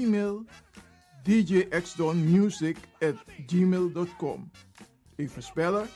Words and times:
E-mail 0.00 0.44
djxdonmusic 1.24 2.78
at 3.02 3.16
gmail.com 3.46 4.50
Even 5.18 5.42
spellen. 5.42 5.88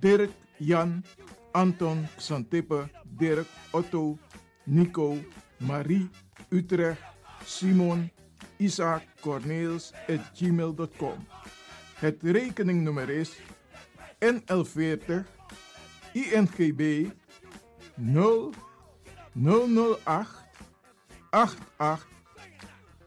Dirk, 0.00 0.30
Jan, 0.58 1.04
Anton, 1.52 2.08
Xantippe, 2.18 2.88
Dirk, 3.18 3.46
Otto, 3.72 4.18
Nico, 4.66 5.18
Marie, 5.58 6.08
Utrecht, 6.50 7.02
Simon, 7.44 8.10
Isaac, 8.58 9.02
Corneels, 9.20 9.92
gmail.com. 10.34 11.26
Het 11.98 12.22
rekeningnummer 12.22 13.08
is 13.10 13.36
NL40 14.18 15.26
INGB 16.12 17.10
0 17.96 18.52
008 19.32 20.42
88 21.30 22.11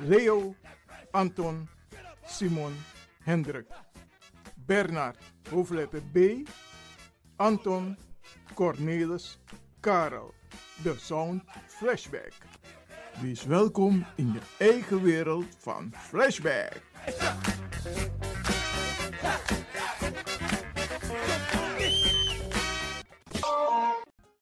Leo, 0.00 0.54
Anton, 1.12 1.68
Simon, 2.26 2.76
Hendrik, 3.24 3.66
Bernard, 4.66 5.16
hoofdletter 5.50 6.02
B, 6.12 6.44
Anton, 7.36 7.96
Cornelis, 8.54 9.38
Karel. 9.80 10.34
De 10.82 10.94
Sound 10.98 11.42
Flashback. 11.66 12.32
Wees 13.20 13.44
welkom 13.44 14.06
in 14.14 14.32
je 14.32 14.40
eigen 14.64 15.02
wereld 15.02 15.46
van 15.58 15.92
Flashback. 15.96 16.82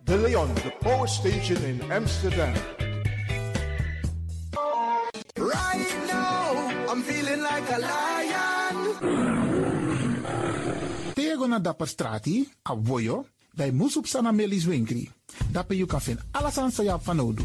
De 0.04 0.16
Leon, 0.16 0.54
the 0.54 0.72
power 0.80 1.08
station 1.08 1.64
in 1.64 1.92
Amsterdam. 1.92 2.75
Tego 11.14 11.46
na 11.46 11.58
dapper 11.60 11.88
strati, 11.88 12.48
a 12.62 12.74
voyo, 12.82 13.24
bij 13.54 13.72
Moesop 13.72 14.06
Sana 14.06 14.32
Melis 14.32 14.64
Winkri. 14.64 15.10
Dapper 15.50 15.76
you 15.76 15.88
kan 15.88 16.00
vinden 16.00 16.24
alles 16.30 16.58
aan 16.58 16.70
Sayap 16.70 17.04
van 17.04 17.20
Odu. 17.20 17.44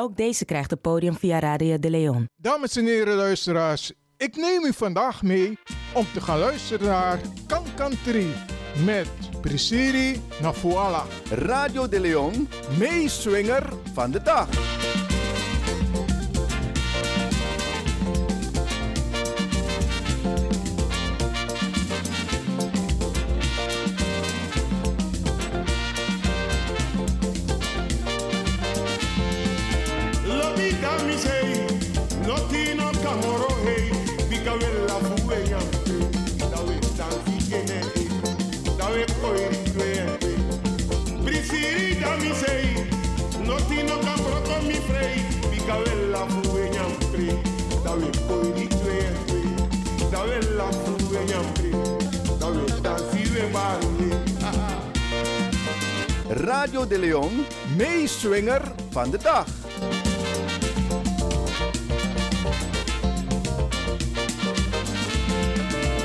Ook 0.00 0.16
deze 0.16 0.44
krijgt 0.44 0.70
het 0.70 0.80
podium 0.80 1.16
via 1.16 1.38
Radio 1.38 1.78
de 1.78 1.90
Leon. 1.90 2.28
Dames 2.36 2.76
en 2.76 2.84
heren 2.84 3.16
luisteraars, 3.16 3.92
ik 4.16 4.36
neem 4.36 4.64
u 4.64 4.72
vandaag 4.72 5.22
mee 5.22 5.58
om 5.94 6.06
te 6.12 6.20
gaan 6.20 6.38
luisteren 6.38 6.86
naar 6.86 7.20
Kankantri 7.46 8.32
met 8.84 9.08
Prisiri 9.40 10.20
Nafuala. 10.42 11.04
Radio 11.30 11.88
de 11.88 12.00
Leon, 12.00 12.48
meeswinger 12.78 13.72
van 13.94 14.10
de 14.10 14.22
dag. 14.22 14.48
La. 48.00 48.18
Radio 56.28 56.86
de 56.86 56.98
Leon, 56.98 57.46
meeswinger 57.76 58.62
van 58.90 59.10
de 59.10 59.18
dag. 59.18 59.46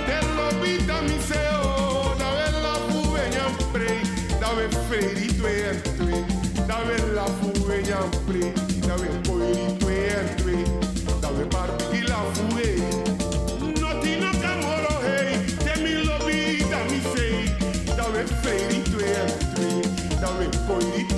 Tello 0.05 0.47
vita 0.62 1.01
mi 1.01 1.19
seo, 1.27 2.15
da 2.17 2.29
bella 2.38 2.73
fuegna 2.88 3.45
pre, 3.71 4.01
da 4.39 4.53
be 4.55 4.67
ferito 4.89 5.47
entri, 5.47 6.25
da 6.67 6.81
bella 6.85 7.25
fuegna 7.39 8.00
pre, 8.25 8.53
da 8.88 8.95
be 8.95 9.07
poirito 9.21 9.89
entri, 9.89 10.63
da 10.63 10.71
be 10.71 10.83
da 20.67 20.75
be 20.79 21.12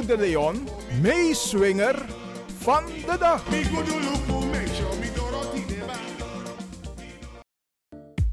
De 0.00 0.16
Leon, 0.18 0.68
meeswinger 1.02 2.06
van 2.58 2.84
de 2.86 3.16
dag. 3.18 3.44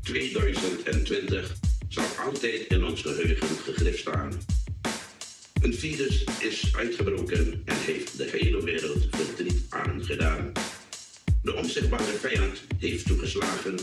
...2020 0.02 1.52
zal 1.88 2.04
altijd 2.26 2.66
in 2.68 2.84
ons 2.86 3.02
geheugen 3.02 3.48
gegrift 3.48 4.00
staan. 4.00 4.32
Een 5.62 5.74
virus 5.74 6.24
is 6.40 6.76
uitgebroken 6.76 7.62
en 7.66 7.76
heeft 7.76 8.18
de 8.18 8.30
hele 8.32 8.64
wereld 8.64 9.08
verdriet 9.12 9.66
aangedaan. 9.70 10.52
De 11.44 11.56
onzichtbare 11.56 12.04
vijand 12.04 12.64
heeft 12.78 13.06
toegeslagen. 13.06 13.76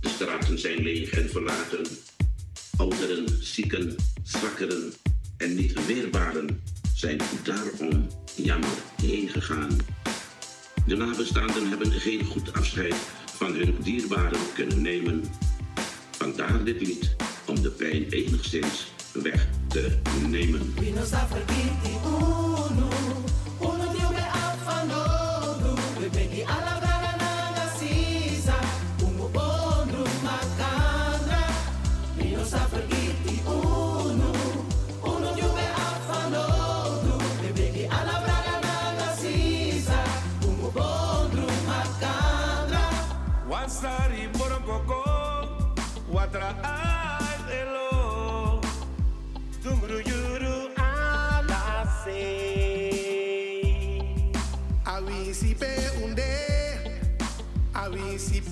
De 0.00 0.08
straten 0.08 0.58
zijn 0.58 0.82
leeg 0.82 1.10
en 1.10 1.30
verlaten. 1.30 1.86
Ouderen, 2.76 3.28
zieken, 3.40 3.96
zwakkeren 4.22 4.92
en 5.36 5.54
niet 5.54 5.86
weerbaren 5.86 6.60
zijn 7.02 7.20
daarom 7.42 8.06
jammer 8.34 8.68
heen 9.02 9.28
gegaan. 9.28 9.76
De 10.86 10.96
nabestaanden 10.96 11.68
hebben 11.68 11.92
geen 11.92 12.24
goed 12.24 12.52
afscheid 12.52 12.94
van 13.34 13.54
hun 13.54 13.76
dierbaren 13.82 14.40
kunnen 14.54 14.82
nemen. 14.82 15.24
Vandaar 16.10 16.64
dit 16.64 16.80
lied 16.80 17.16
om 17.46 17.62
de 17.62 17.70
pijn 17.70 18.08
enigszins 18.08 18.92
weg 19.12 19.48
te 19.68 19.98
nemen. 20.28 20.74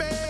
Baby. 0.01 0.30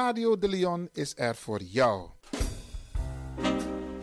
Radio 0.00 0.32
de 0.38 0.48
Leon 0.48 0.88
is 0.92 1.12
er 1.16 1.34
voor 1.36 1.62
jou. 1.62 2.08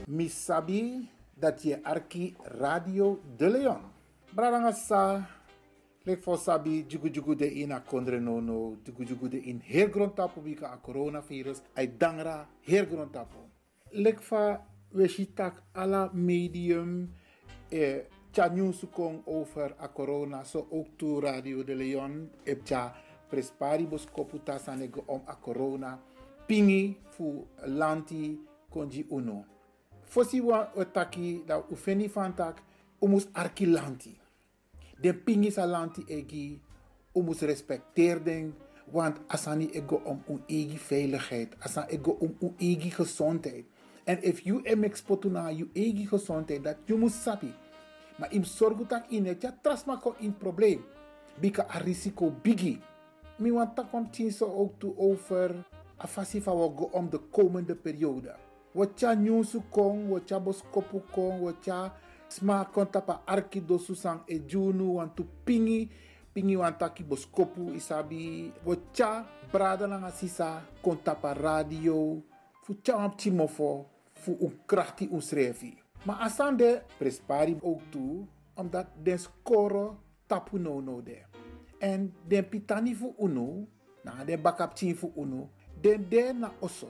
Misabi 0.06 1.10
dat 1.34 1.64
je 1.64 1.84
arki 1.84 2.36
Radio 2.42 3.20
de 3.38 3.50
Leon. 3.50 3.82
Bradanga 4.36 4.72
sa 4.72 5.28
lek 6.04 6.22
for 6.22 6.38
sabi 6.38 6.86
jugu 6.88 7.36
de 7.36 7.52
ina 7.52 7.80
kondre 7.80 8.20
no 8.20 8.40
no 8.40 8.78
de 9.30 9.42
in 9.42 9.62
her 9.66 9.90
grond 9.90 10.16
tapu 10.16 10.42
bika 10.42 10.68
a 10.68 10.78
coronavirus 10.78 11.62
ai 11.74 11.98
dangra 11.98 12.48
her 12.62 12.86
grond 12.86 13.12
tapu. 13.12 13.38
Lek 13.92 14.22
fa 14.22 14.62
we 14.92 15.08
shitak 15.08 15.64
ala 15.74 16.10
medium 16.14 17.10
e 17.72 18.02
cha 18.32 18.48
news 18.48 18.86
kong 18.92 19.24
over 19.26 19.76
a 19.80 19.88
corona 19.88 20.44
so 20.44 20.68
ook 20.72 20.98
to 20.98 21.20
Radio 21.20 21.64
de 21.64 21.76
Leon 21.76 22.30
e 22.46 22.56
cha 22.64 22.94
presparibus 23.30 24.06
koputa 24.06 24.60
sanego 24.60 25.04
om 25.08 25.22
a 25.28 25.36
corona 25.36 25.98
pingi 26.48 26.98
fu 27.12 27.48
lanti 27.66 28.40
konji 28.70 29.06
uno. 29.10 29.46
Fosi 30.04 30.42
wa 30.42 30.72
otaki 30.76 31.44
da 31.46 31.60
ufeni 31.72 32.10
fantak 32.10 32.62
umus 33.02 33.28
arki 33.34 33.66
lanti. 33.66 34.16
Den 35.02 35.20
pingi 35.26 35.52
sa 35.52 35.66
lanti 35.66 36.06
egi 36.08 36.62
umus 37.14 37.42
respecteer 37.42 38.20
den 38.20 38.54
want 38.92 39.18
asani 39.28 39.70
ego 39.74 40.02
om 40.06 40.24
un 40.28 40.42
egi 40.48 40.80
veiligheid, 40.90 41.56
asan 41.60 41.86
ego 41.90 42.18
om 42.22 42.36
un 42.40 42.56
egi 42.58 42.90
gezondheid. 42.90 43.66
En 44.06 44.24
if 44.24 44.46
you 44.46 44.62
em 44.64 44.84
exportu 44.84 45.30
na 45.30 45.50
you 45.50 45.70
egi 45.74 46.08
gezondheid 46.08 46.64
dat 46.64 46.78
you 46.86 47.00
must 47.00 47.22
sabi. 47.22 47.54
Maar 48.18 48.34
im 48.34 48.44
sorgu 48.44 48.86
tak 48.86 49.12
in 49.12 49.26
het 49.26 49.42
ja 49.42 49.52
trasma 49.62 49.98
ko 49.98 50.16
in 50.20 50.38
probleem. 50.38 50.86
Bika 51.42 51.68
a 51.70 51.78
risico 51.78 52.32
bigi. 52.42 52.80
Mi 53.38 53.52
want 53.52 53.76
tak 53.76 53.94
om 53.94 54.10
so 54.32 54.46
ook 54.46 54.80
toe 54.80 54.94
over 54.98 55.66
a 56.02 56.08
fasi 56.08 56.42
van 56.42 56.58
go 56.76 56.90
om 56.92 57.10
de 57.10 57.20
komende 57.32 57.76
periode. 57.76 58.36
Wat 58.72 59.00
ja 59.00 59.14
nyusu 59.14 59.62
kong, 59.70 60.10
wat 60.10 60.30
ja 60.30 60.40
boskopu 60.40 61.02
kong, 61.12 61.42
wat 61.42 61.66
ja 61.66 61.94
sma 62.28 62.66
kontapa 62.66 63.22
arki 63.26 63.62
dosu 63.62 63.96
sang 63.96 64.22
e 64.28 64.40
junu 64.48 64.94
want 64.94 65.20
pingi 65.44 65.90
pingi 66.34 66.56
want 66.56 66.78
taki 66.80 67.04
boskopu 67.04 67.74
isabi 67.74 68.52
wat 68.66 68.80
ja 68.98 69.26
brada 69.52 69.88
nanga 69.88 70.12
sisa 70.12 70.62
kontapa 70.82 71.34
radio 71.34 72.22
fu 72.64 72.74
op 72.74 73.18
timofo 73.18 73.86
fu 74.14 74.38
un 74.40 74.54
un 75.12 75.22
srefi. 75.22 75.78
Maar 76.06 76.16
asande 76.16 76.84
prespari 76.98 77.58
ook 77.62 77.82
toe 77.90 78.26
omdat 78.56 78.88
den 79.04 79.20
score 79.20 79.96
tapu 80.28 80.60
no 80.60 80.82
no 80.82 81.02
de. 81.02 81.37
En 81.80 82.14
den 82.28 82.50
pitani 82.50 82.96
fu 82.96 83.14
uno, 83.18 83.68
na 84.04 84.24
den 84.24 84.42
bakap 84.42 84.76
chin 84.76 84.96
fu 84.96 85.12
uno, 85.16 85.50
den 85.82 86.10
de 86.10 86.34
na 86.34 86.52
oso. 86.60 86.90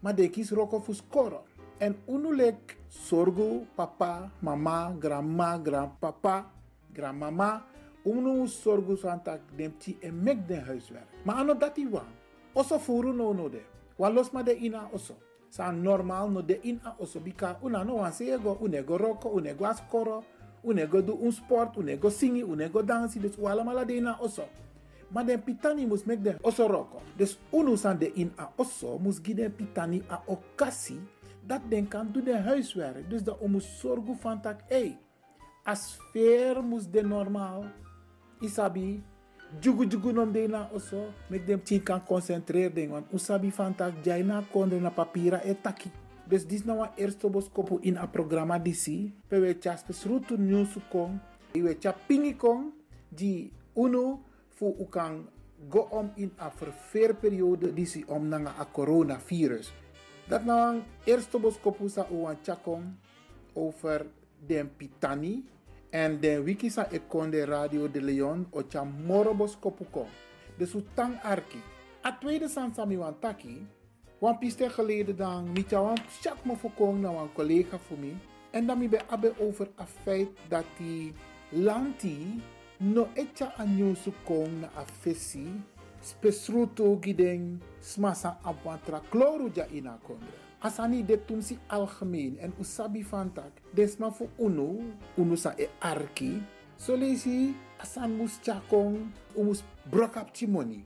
Maar 0.00 0.14
de 0.14 0.28
kis 0.28 0.50
roko 0.50 0.80
fu 0.80 0.92
score. 0.92 1.40
En 1.78 1.96
uno 2.06 2.30
lek 2.30 2.76
sorgo 2.88 3.66
papa, 3.74 4.30
mama, 4.40 4.94
grandma, 4.98 5.58
grandpapa, 5.58 6.52
grandmama. 6.92 7.64
Uno 8.04 8.46
sorgo 8.46 8.96
santak 8.96 9.40
den 9.56 9.74
ti 9.78 9.96
en 10.00 10.22
mek 10.22 10.46
den 10.48 10.64
huiswerk. 10.64 11.08
Maar 11.24 11.36
ano 11.36 11.54
dati 11.54 11.86
wan. 11.90 12.12
Oso 12.54 12.78
furu 12.78 13.12
no 13.12 13.32
no 13.32 13.48
de. 13.48 13.62
Ma 14.32 14.42
de 14.42 14.52
ina 14.52 14.88
oso. 14.92 15.14
Sa 15.50 15.70
normal 15.72 16.30
no 16.30 16.42
de 16.42 16.60
in 16.62 16.80
a 16.84 16.94
oso 16.98 17.20
bika 17.20 17.58
una 17.62 17.84
no 17.84 17.94
wan 17.94 18.12
sego, 18.12 18.58
unego 18.60 18.96
roko, 18.98 19.28
unego 19.28 19.66
askoro, 19.66 20.24
unego 20.66 21.02
do 21.02 21.14
un 21.14 21.32
sport, 21.32 21.76
unego 21.76 22.10
singi, 22.10 22.42
unego 22.42 22.82
dansi, 22.82 23.20
dus 23.20 23.36
wala 23.38 23.64
mala 23.64 23.84
de 23.84 23.96
in 23.96 24.06
a 24.06 24.18
oso. 24.20 24.44
Maar 25.08 25.26
den 25.26 25.42
pitani 25.42 25.86
mus 25.86 26.04
mek 26.04 26.22
den 26.22 26.38
oso 26.42 26.66
roko. 26.66 27.00
Dus 27.16 27.38
unu 27.52 27.76
san 27.76 27.98
de 27.98 28.10
in 28.14 28.32
a 28.38 28.50
oso 28.56 28.98
mus 28.98 29.20
gi 29.22 29.34
den 29.34 29.52
pitani 29.52 30.02
a 30.10 30.22
okasi 30.26 30.98
dat 31.46 31.62
den 31.70 31.88
kan 31.88 32.10
doen 32.12 32.24
de 32.24 32.38
huiswerk. 32.38 33.10
Dus 33.10 33.22
dat 33.22 33.46
mus 33.46 33.78
zorgen 33.80 34.16
van 34.16 34.40
tak, 34.40 34.60
hey, 34.68 34.98
a 35.66 35.74
sfeer 35.74 36.64
mus 36.64 36.90
de 36.90 37.02
normaal. 37.02 37.64
Isabi, 38.40 39.02
jugu 39.60 39.86
jugu 39.86 40.12
nom 40.12 40.32
de 40.32 40.48
na 40.48 40.68
oso, 40.74 41.06
mek 41.30 41.46
dem 41.46 41.62
tin 41.62 41.82
kan 41.82 42.04
concentreer 42.04 42.74
den, 42.74 42.90
want 42.90 43.06
usabi 43.12 43.52
van 43.52 43.74
tak, 43.74 43.94
jai 44.04 44.22
na 44.22 44.42
kondre 44.52 44.80
na 44.80 44.90
papira 44.90 45.40
e 45.44 45.54
taki. 45.54 45.90
Dus 46.28 46.46
dis 46.46 46.64
nou 46.64 46.80
een 46.82 46.96
eerste 46.96 47.28
boskopu 47.30 47.78
in 47.80 47.96
a 47.96 48.06
programma 48.06 48.58
pe 48.60 49.38
we 49.38 49.58
tja 49.58 49.76
spesrutu 49.76 50.36
news 50.38 50.76
kong, 50.90 51.18
we 51.52 51.78
tja 51.78 51.94
pingi 52.06 52.36
kong, 52.36 52.72
di 53.08 53.52
uno 53.74 54.22
fu 54.48 54.74
u 54.78 54.86
kan 54.88 55.28
go 55.68 55.86
om 55.90 56.10
in 56.16 56.30
a 56.38 56.50
verveerperiode 56.50 57.72
disi 57.72 58.04
om 58.06 58.28
nanga 58.28 58.54
a 58.58 58.66
coronavirus. 58.72 59.72
Dat 60.28 60.44
nou 60.44 60.74
een 60.74 60.82
eerste 61.04 61.38
boskopu 61.38 61.88
sa 61.88 62.06
u 62.10 62.26
tjakong 62.42 62.84
over 63.54 64.06
den 64.46 64.70
pitani 64.76 65.44
en 65.90 66.20
den 66.20 66.44
wiki 66.44 66.70
sa 66.70 66.88
ekonde 66.90 67.44
radio 67.44 67.90
de 67.90 68.02
Leon 68.02 68.46
o 68.50 68.66
tja 68.66 68.84
moro 68.84 69.34
boskopu 69.34 69.84
kong. 69.90 70.10
Dus 70.58 70.74
u 70.74 70.82
tang 70.94 71.14
arki. 71.22 71.60
A 72.04 72.12
tweede 72.18 72.48
san 72.48 72.74
sami 72.74 72.96
wan 72.96 73.18
taki, 73.20 73.66
wan 74.18 74.38
piste 74.38 74.70
geleden 74.70 75.16
dan, 75.16 75.52
jou 75.68 75.84
wan 75.84 75.98
chak 76.20 76.44
me 76.44 76.56
voorkomen 76.56 77.00
naar 77.00 77.14
een 77.14 77.32
collega 77.32 77.78
voor 77.78 77.98
mij. 77.98 78.16
En 78.50 78.66
dan 78.66 78.78
mi 78.78 78.88
be 78.88 79.00
abe 79.08 79.34
over 79.38 79.68
a 79.80 79.86
feit 79.86 80.28
dat 80.48 80.64
die 80.78 81.12
lanti 81.48 82.42
no 82.78 83.08
etja 83.14 83.52
anyosu 83.56 84.12
kong 84.24 84.60
na 84.60 84.70
a 84.76 84.84
fesi 85.00 85.62
spesruto 86.00 86.96
giden 87.00 87.62
smasa 87.80 88.38
abwatra 88.42 89.00
kloru 89.08 89.50
ja 89.54 89.66
ina. 89.66 89.98
Asani 90.58 91.04
de 91.04 91.24
tumsi 91.24 91.58
algemeen 91.66 92.38
en 92.38 92.52
usabi 92.58 93.04
fantak 93.04 93.52
desma 93.74 94.10
fu 94.10 94.28
unu, 94.36 94.94
unu 95.16 95.36
sa 95.36 95.52
e 95.56 95.68
arki, 95.78 96.42
so 96.76 96.96
lesi 96.96 97.54
asan 97.78 98.16
mus 98.16 98.40
chakong 98.42 99.12
umus 99.36 99.62
brok 99.90 100.16
up 100.16 100.32
timoni. 100.32 100.84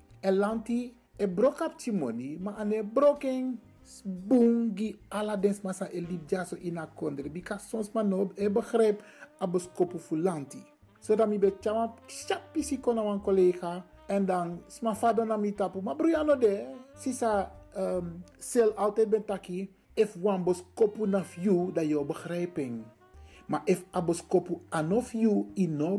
E 1.21 1.27
brok 1.27 1.61
up 1.61 1.77
timoni 1.77 2.39
ma 2.41 2.57
ane 2.57 2.83
broken 2.83 3.59
bungi 4.05 4.97
ala 5.11 5.37
des 5.37 5.61
masa 5.63 5.89
e 5.93 6.01
lip 6.01 6.25
jaso 6.27 6.57
ina 6.57 6.87
kondre 6.87 7.29
bika 7.29 7.59
sons 7.59 7.93
man 7.95 8.09
no 8.09 8.31
e 8.37 8.49
begrijp 8.49 9.03
abos 9.39 9.69
kopu 9.77 9.99
fu 9.99 10.17
lanti. 10.17 10.65
Zodat 11.03 11.29
mi 11.29 11.39
be 11.39 11.51
chama 11.61 11.93
chapi 12.09 12.63
si 12.63 12.79
kona 12.79 13.03
wan 13.03 13.21
collega 13.21 13.85
en 14.09 14.27
dan 14.27 14.61
sma 14.69 14.95
fado 14.95 15.25
na 15.25 15.37
mi 15.37 15.53
tapu. 15.53 15.81
Maar 15.83 15.97
Briano 15.97 16.37
de, 16.37 16.67
sisa 16.97 17.53
um, 17.77 18.23
sel 18.39 18.73
altijd 18.73 19.11
ben 19.11 19.25
taki. 19.25 19.69
If 19.95 20.17
wan 20.17 20.45
bos 20.45 20.65
na 21.07 21.23
you 21.41 21.73
dat 21.73 21.89
je 21.89 22.05
begrijping. 22.05 22.85
Maar 23.47 23.63
if 23.65 23.85
abos 23.91 24.27
kopu 24.27 24.61
anof 24.71 25.13
you 25.13 25.51
in 25.55 25.77
no. 25.77 25.99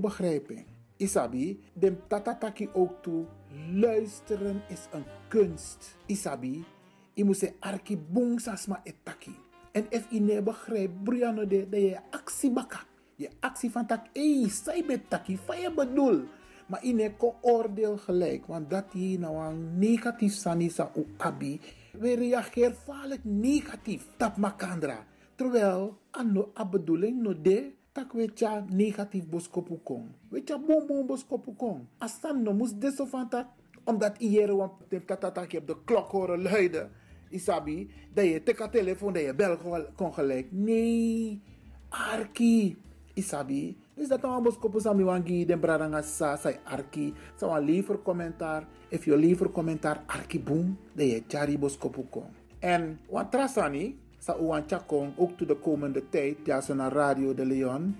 Isabi, 1.01 1.57
dem 1.73 1.97
tata 2.07 2.37
taki 2.37 2.69
ook 2.73 3.01
toe. 3.01 3.25
Luisteren 3.73 4.61
is 4.69 4.85
een 4.93 5.05
kunst. 5.27 5.97
Isabi, 6.05 6.65
je 7.13 7.23
moet 7.25 7.37
se 7.37 7.53
arki 7.59 7.97
bung 7.97 8.39
sasma 8.39 8.81
etaki. 8.83 9.35
En 9.71 9.85
if 9.89 10.11
je 10.11 10.19
ne 10.21 10.41
begrijpt, 10.41 11.03
Briano 11.03 11.47
de, 11.47 11.69
dat 11.69 11.79
je 11.81 11.99
actie 12.09 12.51
baka. 12.51 12.83
Je 13.15 13.29
actie 13.39 13.71
van 13.71 13.85
tak, 13.85 14.05
hey, 14.13 14.49
zij 14.49 14.83
bet 14.87 15.09
taki, 15.09 15.37
van 15.37 15.59
je 15.59 15.73
bedoel. 15.73 16.23
Maar 16.67 16.83
in 16.83 17.17
ko 17.17 17.35
oordeel 17.41 17.97
gelijk, 17.97 18.45
want 18.45 18.69
dat 18.69 18.85
je 18.93 19.19
nou 19.19 19.45
een 19.45 19.77
negatief 19.77 20.33
sanisa 20.33 20.91
abi. 21.17 21.59
We 21.91 22.15
reageren 22.15 22.75
vaak 22.75 23.19
negatief. 23.23 24.07
Tap 24.17 24.37
makandra. 24.37 25.05
Terwijl, 25.35 25.97
ano 26.11 26.51
a 26.57 26.65
bedoeling 26.65 27.21
no 27.21 27.41
de, 27.41 27.71
tak 27.91 28.13
we 28.13 28.27
tja 28.27 28.63
negatief 28.69 29.27
boskopu 29.27 29.79
kong. 29.83 30.07
We 30.31 30.43
tja 30.43 30.57
bom 30.57 30.87
bom 30.87 31.07
boskopu 31.07 31.55
kong. 31.55 31.87
Asan 31.99 32.43
no 32.43 32.53
mus 32.53 32.73
deso 32.73 33.05
van 33.05 33.29
tak, 33.29 33.47
omdat 33.83 34.15
iere 34.19 34.55
want 34.55 34.71
de 34.89 35.05
tatatak 35.05 35.51
je 35.51 35.57
op 35.57 35.67
de 35.67 35.75
klok 35.85 36.11
horen 36.11 36.41
luiden. 36.41 36.91
Isabi, 37.31 37.87
dat 38.13 38.25
je 38.25 38.43
teka 38.43 38.67
telefoon, 38.67 39.13
dat 39.13 39.23
je 39.23 39.35
bel 39.35 39.57
kon 39.95 40.13
gelijk. 40.13 40.51
Nee, 40.51 41.41
arki. 41.89 42.75
Isabi, 43.13 43.77
is 43.95 44.07
dat 44.07 44.23
ambos 44.23 44.57
kopo 44.57 44.79
sami 44.79 45.03
wangi 45.03 45.45
den 45.45 45.59
bradanga 45.59 46.01
sa 46.01 46.35
sai 46.35 46.59
arki. 46.63 47.13
Sa 47.35 47.47
wan 47.47 47.63
liever 47.63 48.01
commentaar. 48.01 48.67
If 48.89 49.05
je 49.05 49.17
liever 49.17 49.51
commentaar 49.51 50.03
arki 50.07 50.39
boom, 50.39 50.77
de 50.93 51.07
je 51.07 51.23
chari 51.27 51.57
bos 51.57 51.77
kopo 51.77 52.03
kong. 52.09 52.31
En 52.59 52.99
wan 53.09 53.29
trasani, 53.29 53.99
sa 54.21 54.37
chakong, 54.69 55.17
ook 55.17 55.33
to 55.37 55.45
de 55.45 55.57
komende 55.57 56.09
tijd, 56.09 56.37
so 56.61 56.73
na 56.73 56.89
Radio 56.89 57.33
de 57.33 57.45
Leon. 57.45 57.95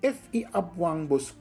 If 0.00 0.30
i 0.30 0.46
abwang 0.54 1.08
bos 1.08 1.34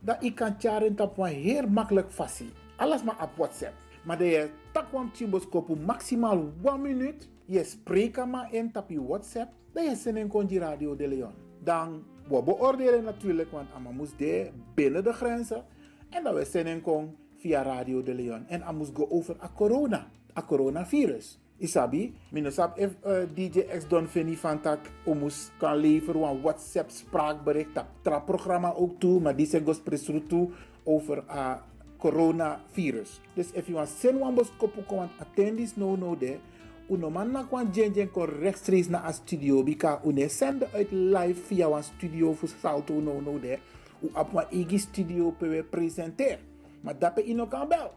dat 0.00 0.22
i 0.22 0.32
kan 0.32 0.54
charen 0.58 0.94
tap 0.94 1.16
wan 1.16 1.28
heel 1.28 1.68
makkelijk 1.68 2.12
fasi. 2.12 2.52
Alles 2.76 3.02
maar 3.04 3.22
op 3.22 3.36
WhatsApp. 3.36 3.74
Maar 4.04 4.18
de 4.18 4.24
je 4.24 4.48
tak 4.72 4.92
wan 4.92 5.10
chimbos 5.12 5.48
kopo 5.48 5.74
maximaal 5.74 6.52
1 6.62 6.80
minuut. 6.80 7.28
Je 7.44 7.64
spreekt 7.64 8.26
maar 8.26 8.52
in 8.52 8.72
tap 8.72 8.90
je 8.90 9.02
WhatsApp. 9.02 9.52
Dat 9.72 9.84
je 9.84 9.94
zin 9.96 10.16
in 10.16 10.58
Radio 10.58 10.96
de 10.96 11.08
Leon. 11.08 11.32
Dan 11.62 12.04
we 12.28 12.42
beoordelen 12.42 13.04
natuurlijk, 13.04 13.50
want 13.50 13.68
Amamus 13.74 14.16
de 14.16 14.50
binnen 14.74 15.04
de 15.04 15.12
grenzen. 15.12 15.64
En 16.10 16.22
dat 16.22 16.34
we 16.34 16.44
zenden 16.44 16.80
kon 16.80 17.16
via 17.36 17.62
Radio 17.62 18.02
de 18.02 18.14
Leon. 18.14 18.46
En 18.46 18.62
Amus 18.62 18.90
go 18.94 19.06
over 19.08 19.36
a 19.42 19.50
corona, 19.54 20.06
a 20.38 20.42
coronavirus. 20.42 21.38
Isabi, 21.58 22.12
minusap 22.32 22.78
if 22.78 22.96
uh, 23.06 23.26
DJ 23.30 23.70
X 23.70 23.86
Don 23.88 24.08
Fini 24.08 24.36
van 24.36 24.60
tak 24.60 24.90
omus 25.06 25.50
kan 25.58 25.76
leveren 25.76 26.22
een 26.22 26.42
WhatsApp 26.42 26.90
spraakbericht. 26.90 27.74
Dat 27.74 27.86
tra 28.02 28.18
programma 28.18 28.74
ook 28.74 29.00
toe, 29.00 29.20
maar 29.20 29.36
die 29.36 29.46
zijn 29.46 29.64
gospresru 29.64 30.22
toe 30.26 30.50
over 30.84 31.24
a 31.30 31.62
coronavirus. 31.98 33.20
Dus 33.34 33.52
if 33.52 33.66
you 33.66 33.76
want 33.76 33.88
send 33.88 34.20
one 34.20 34.34
bos 34.34 34.50
kopu 34.56 34.82
want 34.88 35.10
attend 35.18 35.56
this 35.56 35.76
no 35.76 35.96
no 35.96 36.16
there 36.16 36.40
uno 36.88 37.10
man 37.10 37.32
na 37.32 37.44
kwan 37.48 37.70
jenjen 37.72 38.10
kon 38.12 38.28
rechtstreeks 38.28 38.90
na 38.92 39.00
a 39.08 39.12
studio 39.12 39.62
bika 39.64 40.00
une 40.04 40.28
sende 40.28 40.68
uit 40.72 40.92
live 40.92 41.40
via 41.48 41.68
wan 41.68 41.82
studio 41.82 42.34
fu 42.34 42.46
salto 42.46 43.00
no 43.00 43.20
no 43.20 43.38
de 43.40 43.58
u 44.02 44.10
ap 44.12 44.32
wan 44.32 44.44
igi 44.50 44.78
studio 44.78 45.30
pe 45.30 45.48
we 45.48 45.62
presenter 45.62 46.38
maar 46.80 46.98
dape 46.98 47.24
ino 47.24 47.46
kan 47.46 47.68
bel 47.68 47.90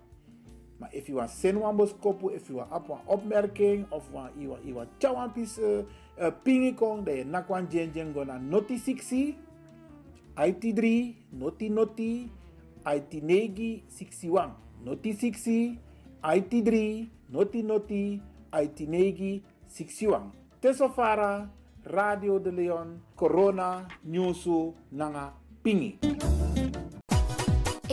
maar 0.79 1.29
send 1.29 1.57
wan 1.57 1.77
bos 1.77 1.93
kopu 2.01 2.29
if 2.33 2.49
you 2.49 2.57
want 2.57 2.71
ap 2.71 2.87
wan 2.89 3.01
opmerking 3.05 3.85
of 3.91 4.03
chawan 4.99 5.33
pis 5.33 5.57
uh, 5.59 5.83
uh, 6.21 6.31
pingi 6.43 6.73
kong 6.75 7.05
de 7.05 7.23
na 7.23 7.41
kwan 7.41 7.67
jenjen 7.69 8.13
go 8.13 8.23
na 8.23 8.37
noti 8.37 8.77
60 8.77 9.35
IT3 10.37 10.81
noti 11.33 11.69
noti 11.69 12.29
IT9 12.85 13.81
61 13.89 14.49
noti 14.85 15.13
60 15.13 15.77
IT3 16.23 16.71
noti 17.29 17.63
noti 17.63 18.21
Aitinegi 18.51 19.43
Sixiwang. 19.67 20.31
Tesofara, 20.61 21.49
Radio 21.85 22.39
de 22.39 22.51
Leon, 22.51 22.99
Corona, 23.15 23.87
Nyusu, 24.05 24.73
Nanga, 24.91 25.33
Pingi. 25.63 25.99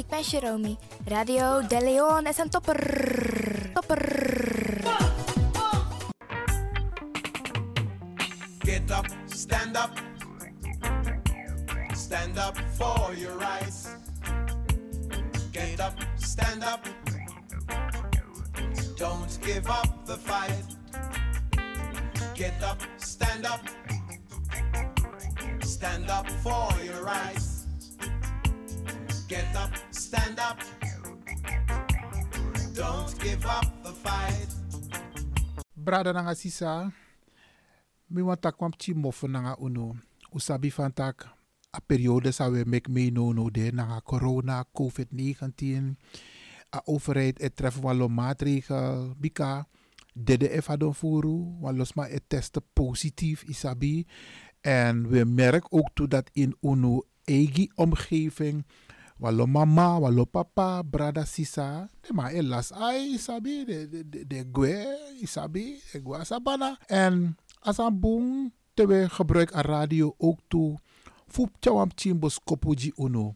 Ik 0.05 0.11
ben 0.11 0.21
Jeromy. 0.21 0.77
Radio 1.05 1.67
De 1.67 1.81
Leon 1.81 2.27
is 2.27 2.38
een 2.38 2.51
topper. 2.51 3.71
Topper. 3.75 4.03
Get 8.59 8.90
up, 8.90 9.07
stand 9.27 9.77
up. 9.77 9.90
Stand 11.95 12.38
up 12.38 12.57
for 12.77 13.14
your 13.17 13.38
rights. 13.38 13.87
Get 15.53 15.81
up, 15.81 15.93
stand 16.17 16.64
up. 16.64 16.81
Don't 18.97 19.38
give 19.40 19.69
up 19.69 20.07
the 20.07 20.17
fight. 20.17 20.64
Get 22.35 22.62
up, 22.62 22.88
stand 22.97 23.47
up. 23.47 23.61
Stand 25.59 26.11
up 26.11 26.31
for 26.43 26.85
your 26.85 27.05
rights. 27.05 27.55
Get 29.29 29.57
up, 29.57 29.71
stand 30.14 30.38
up. 30.38 30.59
Don't 32.74 33.11
give 33.18 33.44
up 33.46 33.66
the 33.83 33.92
fight. 33.92 34.50
Brada 35.77 36.12
nanga 36.12 36.35
sisa, 36.35 36.92
mi 38.11 38.22
wanta 38.22 38.53
kwam 38.53 38.72
chi 38.79 38.94
mofo 38.94 39.29
nanga 39.29 39.57
uno. 39.59 39.96
Usabi 40.33 40.70
fantak 40.70 41.27
a 41.72 41.81
periode 41.81 42.33
sa 42.33 42.48
we 42.48 42.64
mek 42.64 42.88
me 42.88 43.11
no 43.11 43.50
de 43.50 43.72
nanga 43.72 44.00
corona, 44.00 44.64
COVID-19. 44.72 45.96
A 46.70 46.81
overheid 46.85 47.40
het 47.40 47.57
treffen 47.57 47.83
wel 47.83 48.09
maatregelen 48.09 49.14
bika 49.18 49.66
dede 50.14 50.48
efa 50.48 50.77
don 50.77 50.94
furu, 50.94 51.59
want 51.61 51.94
het 51.94 52.22
testen 52.29 52.62
positief 52.72 53.42
isabi. 53.42 54.07
En 54.61 55.09
we 55.09 55.24
merken 55.24 55.72
ook 55.72 55.90
toe 55.94 56.09
dat 56.09 56.31
in 56.33 56.57
uno 56.61 57.03
eigen 57.24 57.72
omgeving, 57.74 58.64
walo 59.18 59.46
mama, 59.46 59.98
walo 59.98 60.24
papa, 60.27 60.83
brada 60.83 61.27
sisa, 61.27 61.88
de 62.03 62.12
ma 62.12 62.31
elas 62.31 62.72
ai 62.72 63.14
isabi, 63.14 63.64
de, 63.64 63.88
de, 63.88 64.09
de, 64.09 64.27
de 64.27 64.44
gwe 64.53 64.74
isabi, 65.20 65.81
de 65.92 66.00
gwa 66.00 66.24
sabana. 66.24 66.79
En 66.87 67.37
als 67.61 67.79
een 67.79 68.00
boom, 68.00 68.53
te 68.74 69.07
gebruik 69.11 69.53
aan 69.53 69.62
radio 69.62 70.14
ook 70.18 70.38
toe, 70.48 70.79
voep 71.27 71.50
chawam 71.61 71.90
chimbos 71.94 72.38
kopuji 72.44 72.92
uno. 72.96 73.35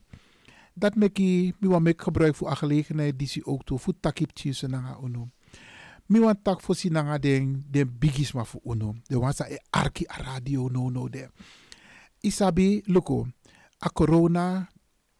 Dat 0.74 0.94
meki, 0.94 1.54
mi 1.58 1.68
wa 1.68 1.78
mek 1.78 2.02
gebruik 2.02 2.34
voor 2.36 2.50
een 2.50 2.56
gelegenheid, 2.56 3.18
die 3.18 3.28
si 3.28 3.42
ook 3.44 3.64
toe, 3.64 3.78
voor 3.78 3.94
takip 4.00 4.30
chise 4.34 4.66
nanga 4.66 4.98
uno. 5.02 5.28
Mi 6.06 6.20
wan 6.20 6.42
tak 6.42 6.60
voor 6.60 6.74
si 6.74 6.88
nanga 6.88 7.18
den, 7.18 7.66
den 7.70 7.98
bigis 7.98 8.32
ma 8.32 8.44
uno. 8.64 8.94
De 9.06 9.18
wan 9.18 9.32
sa 9.32 9.44
e 9.48 9.58
arki 9.70 10.06
a 10.06 10.22
radio 10.22 10.68
no 10.68 10.88
no 10.90 11.08
de. 11.08 11.28
Isabi, 12.20 12.82
loko, 12.86 13.26
a 13.84 13.88
corona 13.88 14.68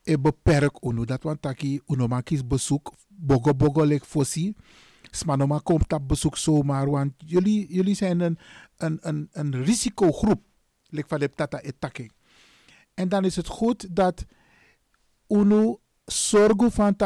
e 0.09 0.16
beperk 0.16 0.83
uno. 0.85 1.05
Dat 1.05 1.23
wan 1.23 1.40
taki 1.40 1.81
uno 1.87 2.09
ma 2.09 2.23
kies 2.23 2.47
bezoek, 2.47 2.92
bogo 3.09 3.55
bogo 3.55 3.85
lek 3.85 4.05
fosi. 4.05 4.55
Smanoma 5.11 5.59
komt 5.59 5.92
op 5.92 6.09
bezoek 6.09 6.37
zomaar, 6.37 6.90
want 6.90 7.12
jullie, 7.16 7.66
jullie 7.73 7.94
zijn 7.94 8.21
een, 8.21 8.38
een, 8.77 8.99
een, 9.01 9.29
een 9.33 9.64
risicogroep. 9.64 10.42
Lek 10.90 11.09
van 11.09 11.18
de 11.18 11.31
tata 11.35 11.61
etake. 11.61 12.11
En 12.94 13.09
dan 13.09 13.25
is 13.25 13.37
het 13.37 13.47
goed 13.47 13.97
dat 13.97 14.25
uno 15.29 15.81
sorgo 16.07 16.68
van 16.68 16.97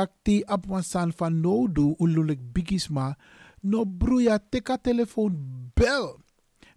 ap 0.44 0.66
wan 0.66 0.82
san 0.82 1.12
van 1.12 1.40
no 1.40 1.72
do 1.72 1.94
ululik 1.98 2.52
bigisma 2.52 3.16
no 3.60 3.84
bruya 3.84 4.38
teka 4.38 4.78
telefoon 4.78 5.34
bel 5.74 6.21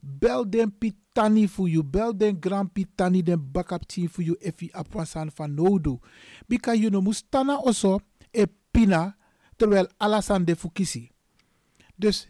bel 0.06 0.50
den 0.50 0.72
pitani 0.78 1.48
voor 1.48 1.70
you. 1.70 1.84
Bel 1.84 2.18
den 2.18 2.38
grand 2.40 2.74
pitani 2.74 3.24
den 3.24 3.52
backup 3.52 3.88
team 3.88 4.10
voor 4.10 4.24
you 4.24 4.38
if 4.40 4.62
you 4.62 4.72
ap 4.74 4.94
wan 4.94 5.06
san 5.06 5.32
van 5.32 5.54
no 5.54 5.80
do 5.80 6.00
because 6.48 6.80
you 6.80 6.92
no 6.92 7.02
mustana 7.02 7.58
also 7.66 8.00
e 8.32 8.46
pina 8.72 9.16
terwijl 9.56 9.88
alasan 9.98 10.46
de 10.46 10.56
fukisi 10.56 11.10
dus 11.96 12.28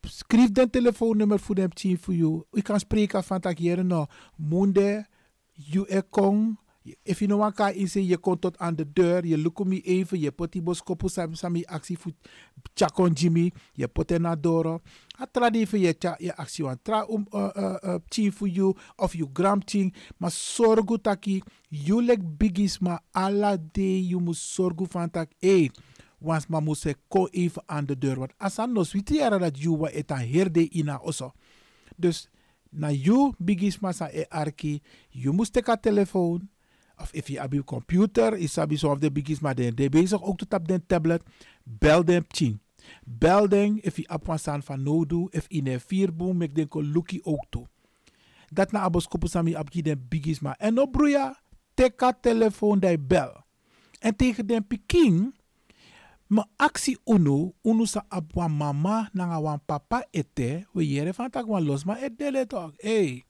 schrijf 0.00 0.52
den 0.52 0.70
telefoonnummer 0.70 1.38
voor 1.38 1.54
dem 1.54 1.72
team 1.72 1.98
voor 1.98 2.14
you. 2.14 2.42
U 2.52 2.60
kan 2.60 2.80
spreken 2.80 3.24
van 3.24 3.40
tak 3.40 3.58
hier 3.58 3.84
no 3.84 4.06
monde 4.36 5.06
you 5.52 5.84
e 5.88 6.02
kong 6.10 6.58
if 7.02 7.20
you 7.20 7.26
know 7.26 7.38
wat 7.38 7.54
kan 7.54 7.74
is 7.74 7.92
je 7.92 8.18
komt 8.18 8.40
tot 8.40 8.58
aan 8.58 8.76
de 8.76 8.92
deur, 8.92 9.26
je 9.26 9.38
lukt 9.38 9.64
me 9.64 9.80
even, 9.80 10.20
je 10.20 10.32
poti 10.32 10.62
boskopu 10.62 11.08
sami 11.08 11.36
sami 11.36 11.64
actie 11.64 11.98
voor 11.98 12.12
chakon 12.74 13.12
Jimmy, 13.12 13.52
je 13.72 13.88
pote 13.88 14.18
na 14.18 14.36
doro. 14.36 14.80
Atra 15.18 15.50
even 15.50 15.80
je 15.80 15.94
je 16.18 16.36
actie 16.36 16.64
wan 16.64 16.78
tra 16.82 17.06
um 17.10 17.26
uh, 17.30 17.48
uh, 17.56 17.98
uh, 18.18 18.30
voor 18.30 18.48
you 18.48 18.76
of 18.96 19.14
you 19.14 19.28
gram 19.32 19.64
team, 19.64 19.92
maar 20.16 20.30
zorgu 20.30 20.98
taki 21.00 21.42
you 21.68 22.02
like 22.02 22.24
bigis 22.24 22.78
maar 22.78 23.00
alla 23.10 23.56
day 23.72 24.00
you 24.00 24.22
moet 24.22 24.36
zorgu 24.36 24.86
van 24.88 25.10
tak 25.10 25.30
eh. 25.38 25.68
Wans 26.18 26.46
ma 26.46 26.60
moet 26.60 26.78
se 26.78 26.96
ko 27.08 27.28
even 27.30 27.62
aan 27.66 27.86
de 27.86 27.98
deur, 27.98 28.18
want 28.18 28.32
asan 28.36 28.72
no 28.72 28.84
switi 28.84 29.20
era 29.20 29.38
dat 29.38 29.58
you 29.58 29.76
wa 29.76 29.88
etan 29.88 30.18
herde 30.18 30.68
ina 30.70 30.98
oso. 30.98 31.32
Dus 31.96 32.28
na 32.70 32.90
you 32.90 33.34
bigis 33.38 33.78
masa 33.78 34.10
e 34.12 34.24
arki, 34.28 34.82
you 35.10 35.34
moet 35.34 35.52
teka 35.52 35.76
telefoon, 35.76 36.48
of 37.00 37.12
if 37.12 37.28
je 37.28 37.46
je 37.50 37.64
computer 37.64 38.36
is 38.36 38.58
abi 38.58 38.76
zo 38.76 38.90
of 38.90 38.98
de 38.98 39.12
bigis 39.12 39.40
maar 39.40 39.54
de 39.54 39.74
de 39.74 39.88
bezig 39.88 40.22
ook 40.22 40.38
tot 40.38 40.54
op 40.54 40.68
de 40.68 40.86
tablet 40.86 41.22
bel 41.62 42.04
dem 42.04 42.24
ching 42.28 42.58
bel 43.04 43.48
den 43.48 43.78
if 43.82 43.96
je 43.96 44.08
op 44.08 44.26
wan 44.26 44.38
san 44.38 44.62
van 44.62 44.82
no 44.82 45.06
do 45.06 45.28
if 45.30 45.46
in 45.48 45.66
een 45.66 45.80
vierboom 45.80 46.36
mek 46.36 46.54
den 46.54 46.68
ko 46.68 46.80
luki 46.80 47.20
ook 47.22 47.44
toe. 47.50 47.66
Dat 48.48 48.72
na 48.72 48.80
abos 48.80 49.08
kopu 49.08 49.28
sami 49.28 49.56
op 49.56 49.72
je 49.72 49.82
den 49.82 50.06
bigis 50.08 50.40
maar 50.40 50.56
en 50.58 50.74
no 50.74 50.86
broeia 50.86 51.36
teka 51.74 52.12
telefoon 52.20 52.80
dai 52.80 52.98
bel. 52.98 53.44
En 54.00 54.16
tegen 54.16 54.46
den 54.46 54.66
pikin 54.66 55.34
ma 56.26 56.46
actie 56.56 56.98
uno 57.04 57.54
uno 57.62 57.84
sa 57.84 58.04
wan 58.34 58.56
mama 58.56 59.08
na 59.12 59.40
wan 59.40 59.60
papa 59.66 60.04
ete 60.10 60.66
we 60.72 60.88
yere 60.88 61.12
van 61.12 61.30
tak 61.30 61.46
wan 61.46 61.64
los 61.64 61.84
maar 61.84 62.02
et 62.02 62.18
dele 62.18 62.46
toch. 62.46 62.72
Hey 62.76 63.24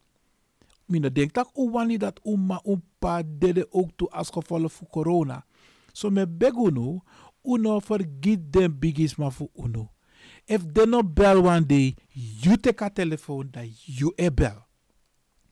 Mina 0.89 1.09
denk 1.09 1.33
dat 1.33 1.51
u 1.57 1.71
wani 1.71 1.99
dat 1.99 2.21
uma 2.23 2.61
umpa 2.65 3.23
dede 3.27 3.67
ook 3.71 3.91
toe 3.97 4.09
als 4.11 4.31
gevolg 4.31 4.73
van 4.73 4.87
corona. 4.91 5.45
So 5.93 6.11
me 6.11 6.27
begunu, 6.27 7.01
uno 7.43 7.81
forget 7.81 8.53
den 8.53 8.79
bigis 8.79 9.17
ma 9.17 9.31
voor 9.31 9.49
uno. 9.55 9.91
If 10.45 10.73
they 10.73 10.87
no 10.87 11.03
bel 11.03 11.43
one 11.45 11.67
day, 11.67 11.95
you 12.13 12.57
take 12.57 12.85
a 12.85 12.91
telefoon 12.91 13.49
dat 13.51 13.85
you 13.85 14.13
e 14.17 14.31
bel. 14.31 14.67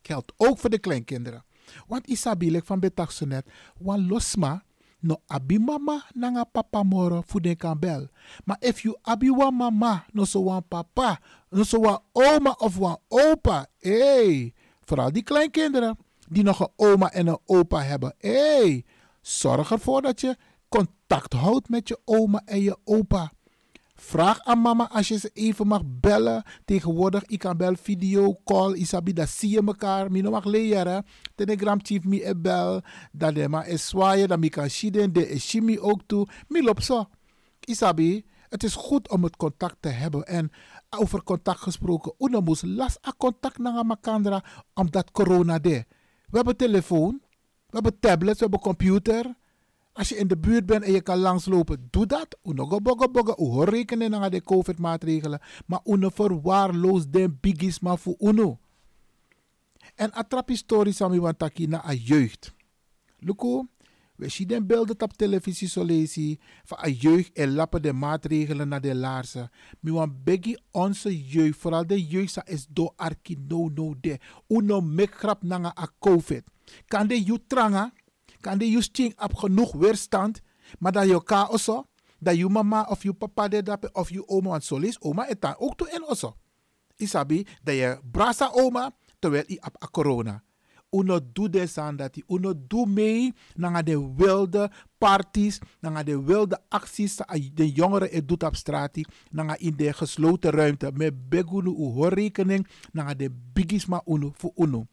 Geldt 0.02 0.32
ook 0.36 0.58
voor 0.58 0.70
de 0.70 0.78
kleinkinderen. 0.78 1.44
Want 1.86 2.06
isabi 2.06 2.60
van 2.64 2.80
betakse 2.80 3.26
net, 3.26 3.50
wan 3.78 4.06
losma, 4.06 4.62
no 5.00 5.22
abi 5.26 5.58
mama 5.58 6.04
nanga 6.14 6.44
papa 6.44 6.82
moro 6.82 7.22
fu 7.26 7.40
den 7.40 7.56
kan 7.56 7.78
bel. 7.78 8.08
Maar 8.44 8.56
if 8.60 8.82
you 8.82 8.96
abi 9.02 9.30
wan 9.30 9.54
mama, 9.54 10.04
no 10.12 10.24
so 10.24 10.40
wan 10.40 10.62
papa, 10.68 11.18
no 11.50 11.62
so 11.62 11.80
wan 11.80 11.98
oma 12.12 12.54
of 12.58 12.78
wan 12.78 12.96
opa, 13.08 13.66
hey, 13.78 14.52
Vooral 14.86 15.12
die 15.12 15.22
kleinkinderen 15.22 15.98
die 16.28 16.42
nog 16.42 16.60
een 16.60 16.72
oma 16.76 17.12
en 17.12 17.26
een 17.26 17.38
opa 17.46 17.82
hebben. 17.82 18.14
Hé, 18.18 18.30
hey, 18.30 18.84
zorg 19.20 19.70
ervoor 19.70 20.02
dat 20.02 20.20
je 20.20 20.36
contact 20.68 21.32
houdt 21.32 21.68
met 21.68 21.88
je 21.88 21.98
oma 22.04 22.42
en 22.44 22.62
je 22.62 22.76
opa. 22.84 23.32
Vraag 23.94 24.40
aan 24.40 24.60
mama 24.60 24.88
als 24.90 25.08
je 25.08 25.18
ze 25.18 25.30
even 25.32 25.66
mag 25.66 25.82
bellen. 25.84 26.42
Tegenwoordig, 26.64 27.24
ik 27.24 27.38
kan 27.38 27.56
bel 27.56 27.74
video, 27.82 28.40
call, 28.44 28.74
isabi, 28.74 29.12
dat 29.12 29.28
zie 29.28 29.50
je 29.50 29.62
elkaar. 29.66 30.10
Mino 30.10 30.30
mag 30.30 30.44
leren. 30.44 31.04
Telegram 31.34 31.78
chief 31.82 32.04
me 32.04 32.28
e 32.28 32.36
bel. 32.36 32.80
Dat 33.12 33.34
de 33.34 33.48
ma 33.48 33.64
is 33.64 33.88
zwaaien, 33.88 34.28
dat 34.28 34.38
mi 34.38 34.48
kan 34.48 34.68
shiden, 34.68 35.12
de 35.12 35.28
is 35.28 35.48
shimi 35.48 35.80
ook 35.80 36.00
toe. 36.06 36.26
Mi 36.48 36.62
loopt 36.62 36.84
zo. 36.84 37.04
Isabi, 37.60 38.24
het 38.48 38.62
is 38.62 38.74
goed 38.74 39.10
om 39.10 39.24
het 39.24 39.36
contact 39.36 39.76
te 39.80 39.88
hebben. 39.88 40.26
En 40.26 40.50
over 40.90 41.22
contact 41.22 41.60
gesproken. 41.60 42.14
Uno 42.18 42.40
moest 42.40 42.62
las 42.62 42.98
a 43.06 43.12
contact 43.18 43.58
naar 43.58 43.86
makandra 43.86 44.44
omdat 44.74 45.10
corona 45.10 45.58
de. 45.58 45.84
We 46.26 46.36
hebben 46.36 46.56
telefoon, 46.56 47.20
we 47.66 47.72
hebben 47.72 47.98
tablets, 48.00 48.38
we 48.38 48.42
hebben 48.42 48.60
computer. 48.60 49.34
Als 49.92 50.08
je 50.08 50.16
in 50.16 50.28
de 50.28 50.38
buurt 50.38 50.66
bent 50.66 50.84
en 50.84 50.92
je 50.92 51.00
kan 51.00 51.18
langslopen, 51.18 51.88
doe 51.90 52.06
dat. 52.06 52.38
Uno 52.42 52.66
go 52.66 52.80
bogo 52.80 53.10
bogo. 53.10 53.34
Uno 53.38 53.62
rekenen 53.62 54.10
naar 54.10 54.30
de 54.30 54.42
COVID 54.42 54.78
maatregelen. 54.78 55.40
Maar 55.66 55.80
uno 55.84 56.08
verwaarloos 56.08 57.08
den 57.08 57.38
bigis 57.40 57.80
maar 57.80 57.98
voor 57.98 58.14
uno. 58.18 58.58
En 59.94 60.12
atrap 60.12 60.48
historisch 60.48 61.00
aan 61.00 61.20
want 61.20 61.68
na 61.68 61.86
a 61.86 61.92
jeugd. 61.92 62.54
Luko, 63.18 63.66
we 64.16 64.28
zien 64.28 64.48
den 64.48 64.66
beelden 64.66 65.00
op 65.00 65.12
televisie 65.12 65.68
zo 65.68 65.84
lezen 65.84 66.38
van 66.64 66.78
een 66.80 66.92
jeugd 66.92 67.32
en 67.32 67.54
lappen 67.54 67.82
de 67.82 67.92
maatregelen 67.92 68.68
naar 68.68 68.80
de 68.80 68.94
laarzen. 68.94 69.50
Maar 69.80 69.92
wan 69.92 70.16
begi 70.24 70.56
onze 70.70 71.26
jeugd, 71.26 71.58
vooral 71.58 71.86
de 71.86 72.06
jeugd 72.06 72.40
is 72.44 72.66
do 72.68 72.92
arki 72.96 73.36
no 73.48 73.68
no 73.74 73.94
de. 74.00 74.18
Uno 74.48 74.80
mek 74.80 75.14
grap 75.14 75.42
nanga 75.42 75.76
a 75.78 75.88
covid. 75.98 76.42
Kan 76.86 77.06
de 77.06 77.22
you 77.22 77.38
tranga, 77.46 77.92
kan 78.40 78.58
de 78.58 78.70
you 78.70 78.82
sting 78.82 79.20
op 79.22 79.34
genoeg 79.34 79.72
weerstand, 79.72 80.40
maar 80.78 80.92
dat 80.92 81.08
je 81.08 81.22
ka 81.24 81.46
oso, 81.50 81.84
dat 82.18 82.36
je 82.36 82.48
mama 82.48 82.82
of 82.82 83.02
je 83.02 83.12
papa 83.12 83.48
de 83.48 83.62
dape 83.62 83.92
of 83.92 84.10
je 84.10 84.28
oma, 84.28 84.48
want 84.48 84.64
zo 84.64 84.78
lees 84.78 85.00
oma 85.00 85.28
etan 85.28 85.54
ook 85.58 85.76
toe 85.76 85.90
in 85.90 86.04
oso. 86.04 86.36
Isabi, 86.96 87.46
dat 87.62 87.74
je 87.74 88.00
brasa 88.10 88.50
oma, 88.52 88.96
terwijl 89.18 89.44
je 89.46 89.62
op 89.62 89.88
corona 89.90 90.44
uno 90.90 91.20
doe 91.32 91.48
des 91.48 91.78
aan 91.78 91.96
dat 91.96 92.16
uno 92.28 92.52
doe 92.66 92.86
mee 92.86 93.34
naar 93.54 93.84
de 93.84 94.12
wilde 94.16 94.70
parties, 94.98 95.58
naar 95.80 96.04
de 96.04 96.22
wilde 96.22 96.60
acties 96.68 97.16
de 97.54 97.72
jongeren 97.72 98.08
het 98.10 98.28
doet 98.28 98.42
op 98.42 98.56
straat, 98.56 98.98
naar 99.30 99.60
in 99.60 99.76
de 99.76 99.92
gesloten 99.92 100.50
ruimte. 100.50 100.90
Met 100.94 101.28
begunu 101.28 101.70
u 101.70 101.92
hoor 101.92 102.12
rekening 102.12 102.68
naar 102.92 103.16
de 103.16 103.30
bigisma 103.52 104.02
uno 104.06 104.32
voor 104.34 104.52
uno. 104.56 104.86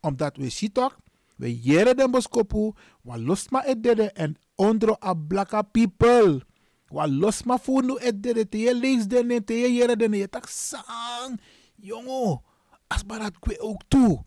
Omdat 0.00 0.36
we 0.36 0.48
zien 0.48 0.72
toch, 0.72 0.98
we 1.36 1.60
jere 1.60 1.94
den 1.94 2.10
boskopu, 2.10 2.72
wa 3.02 3.18
losma 3.18 3.64
et 3.64 3.82
dede 3.82 4.12
en 4.12 4.36
ondro 4.54 4.96
a 5.04 5.14
blaka 5.14 5.62
people. 5.62 6.42
Wa 6.88 7.06
losma 7.06 7.58
funu 7.58 7.96
et 7.96 8.22
dede, 8.22 8.48
te 8.48 8.58
je 8.58 8.74
lees 8.74 9.06
den 9.06 9.44
te 9.44 9.54
je 9.54 9.72
jere 9.72 9.96
den, 9.96 10.12
je 10.12 10.28
tak 10.28 10.48
sang, 10.48 11.40
jongo, 11.74 12.42
as 12.86 13.06
barat 13.06 13.38
kwe 13.38 13.58
ook 13.60 13.82
toe 13.88 14.24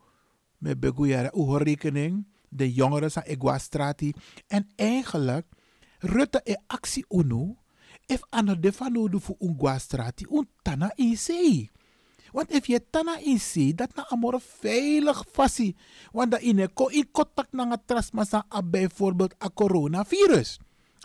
met 0.60 0.80
Begoeiere 0.80 1.32
rekening, 1.64 2.28
de 2.50 2.74
jongeren 2.74 3.12
van 3.12 3.22
Eguastrati. 3.22 4.14
En 4.48 4.68
eigenlijk, 4.76 5.46
Rutte 6.00 6.42
e 6.44 6.56
actie 6.68 7.06
uno, 7.10 7.56
if 8.06 8.22
ano 8.30 8.60
de 8.60 8.72
fanodu 8.72 9.20
fu 9.20 9.36
Unguastrati, 9.40 10.26
un 10.30 10.48
tana 10.62 10.92
in 10.96 11.18
zee. 11.18 11.70
Want 12.32 12.52
if 12.52 12.68
je 12.68 12.82
tana 12.90 13.18
in 13.18 13.40
zee, 13.40 13.74
dat 13.74 13.96
na 13.96 14.06
amor 14.10 14.42
veilig 14.42 15.24
fasi. 15.32 15.76
Want 16.12 16.32
dat 16.32 16.42
in 16.42 16.60
in 16.90 17.12
contact 17.12 17.52
na 17.52 17.78
trasmasa 17.86 18.46
a 18.54 18.64
bijvoorbeeld 18.64 19.36
a 19.44 19.50
coronavirus. 19.54 20.60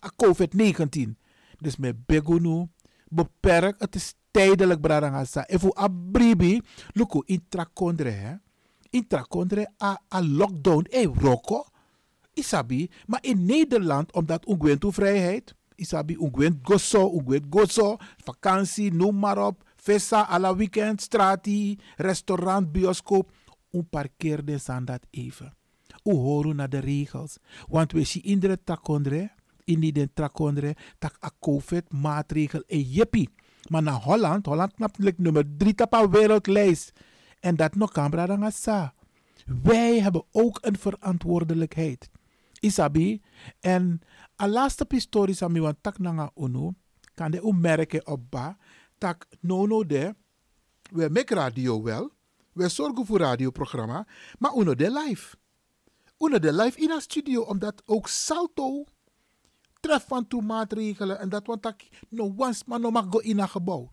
A 0.04 0.10
COVID-19. 0.16 1.16
Dus 1.58 1.76
met 1.76 2.06
Begunu 2.06 2.68
beperk, 3.08 3.80
het 3.80 3.94
is 3.94 4.14
tijdelijk 4.30 4.80
bradangasa. 4.80 5.46
If 5.48 5.62
u 5.62 5.70
abribi, 5.72 6.60
luku 6.92 7.22
intrakondre 7.24 8.10
hè. 8.10 8.34
Intrakondre 8.94 9.66
a, 9.82 9.94
a 10.08 10.22
lockdown, 10.22 10.86
e 10.90 11.04
roko. 11.06 11.64
Isabi, 12.34 12.90
maar 13.06 13.22
in 13.22 13.44
Nederland, 13.44 14.12
omdat 14.12 14.46
ungwentu 14.46 14.92
vrijheid, 14.92 15.54
isabi 15.74 16.16
ungwent 16.18 16.58
gozo, 16.62 17.10
ungwent 17.14 17.46
gozo, 17.50 17.96
vakantie, 18.24 18.92
noem 18.94 19.18
maar 19.18 19.38
op, 19.38 19.62
festa, 19.76 20.26
alla 20.26 20.54
weekend, 20.56 21.02
strati, 21.02 21.78
restaurant, 21.96 22.72
bioscoop, 22.72 23.30
un 23.70 23.86
parkeerde 23.88 24.58
aan 24.66 24.84
dat 24.84 25.06
even. 25.10 25.54
U 26.04 26.12
horen 26.12 26.56
naar 26.56 26.68
de 26.68 26.78
regels, 26.78 27.38
want 27.68 27.92
we 27.92 28.04
zien 28.04 28.22
in 28.22 28.38
de 28.38 28.58
takondre, 28.64 29.30
in 29.64 29.80
die 29.80 30.12
takondre, 30.12 30.76
tak 30.98 31.16
a 31.24 31.30
COVID 31.40 31.92
maatregel 31.92 32.62
e 32.66 32.82
jippie. 32.82 33.30
Maar 33.68 33.82
naar 33.82 34.02
Holland, 34.02 34.46
Holland 34.46 34.74
knapt 34.74 35.18
nummer 35.18 35.44
drie 35.56 35.78
op 35.78 35.92
een 35.92 36.10
wereldlijst. 36.10 36.92
En 37.44 37.56
dat 37.56 37.90
kan 37.92 38.10
dan 38.10 38.52
sa. 38.52 38.94
Wij 39.62 40.00
hebben 40.00 40.24
ook 40.32 40.58
een 40.60 40.78
verantwoordelijkheid. 40.78 42.10
Isabi. 42.60 43.22
En 43.60 44.00
a 44.42 44.48
laatste 44.48 44.84
pistori 44.84 45.34
sami 45.34 45.60
wan 45.60 45.76
tak 45.80 45.98
nanga 45.98 46.30
uno. 46.36 46.74
Kan 47.14 47.30
de 47.30 47.52
merken 47.52 48.06
op 48.06 48.30
ba. 48.30 48.56
Tak 48.98 49.26
nono 49.40 49.86
de. 49.86 50.14
We 50.90 51.08
make 51.10 51.34
radio 51.34 51.82
wel. 51.82 52.10
We 52.52 52.68
zorgen 52.68 53.06
voor 53.06 53.18
radioprogramma. 53.18 54.06
Maar 54.38 54.56
uno 54.56 54.74
de 54.74 54.90
live. 54.90 55.36
Uno 56.18 56.38
de 56.38 56.52
live 56.52 56.80
in 56.80 56.90
een 56.90 57.00
studio. 57.00 57.42
Omdat 57.42 57.82
ook 57.84 58.08
Salto 58.08 58.84
treft 59.80 60.06
van 60.06 60.26
toe 60.26 60.42
maatregelen. 60.42 61.18
En 61.18 61.28
dat 61.28 61.46
want 61.46 61.62
tak 61.62 61.80
no 62.08 62.34
once 62.36 62.62
maar 62.66 62.80
no 62.80 62.90
mag 62.90 63.06
go 63.10 63.18
in 63.18 63.38
een 63.38 63.48
gebouw. 63.48 63.92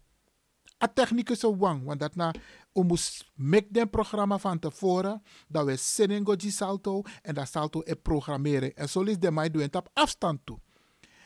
A 0.84 0.88
technicus 0.88 1.42
wang. 1.42 1.84
Want 1.84 2.00
dat 2.00 2.16
na 2.16 2.34
we 2.74 2.84
moest 2.84 3.32
make 3.36 3.68
den 3.70 3.90
programma 3.90 4.38
van 4.38 4.60
tevoren 4.60 5.24
dat 5.48 5.66
we 5.66 5.76
zin 5.76 6.24
die 6.24 6.52
salto 6.52 7.02
en 7.22 7.34
dat 7.34 7.50
salto 7.50 7.82
e 7.84 7.96
programmeren 7.96 8.76
en 8.76 8.90
zo 8.90 9.02
is 9.02 9.20
de 9.20 9.32
mij 9.32 9.52
doen 9.52 9.74
op 9.74 9.90
afstand 9.94 10.40
toe. 10.44 10.60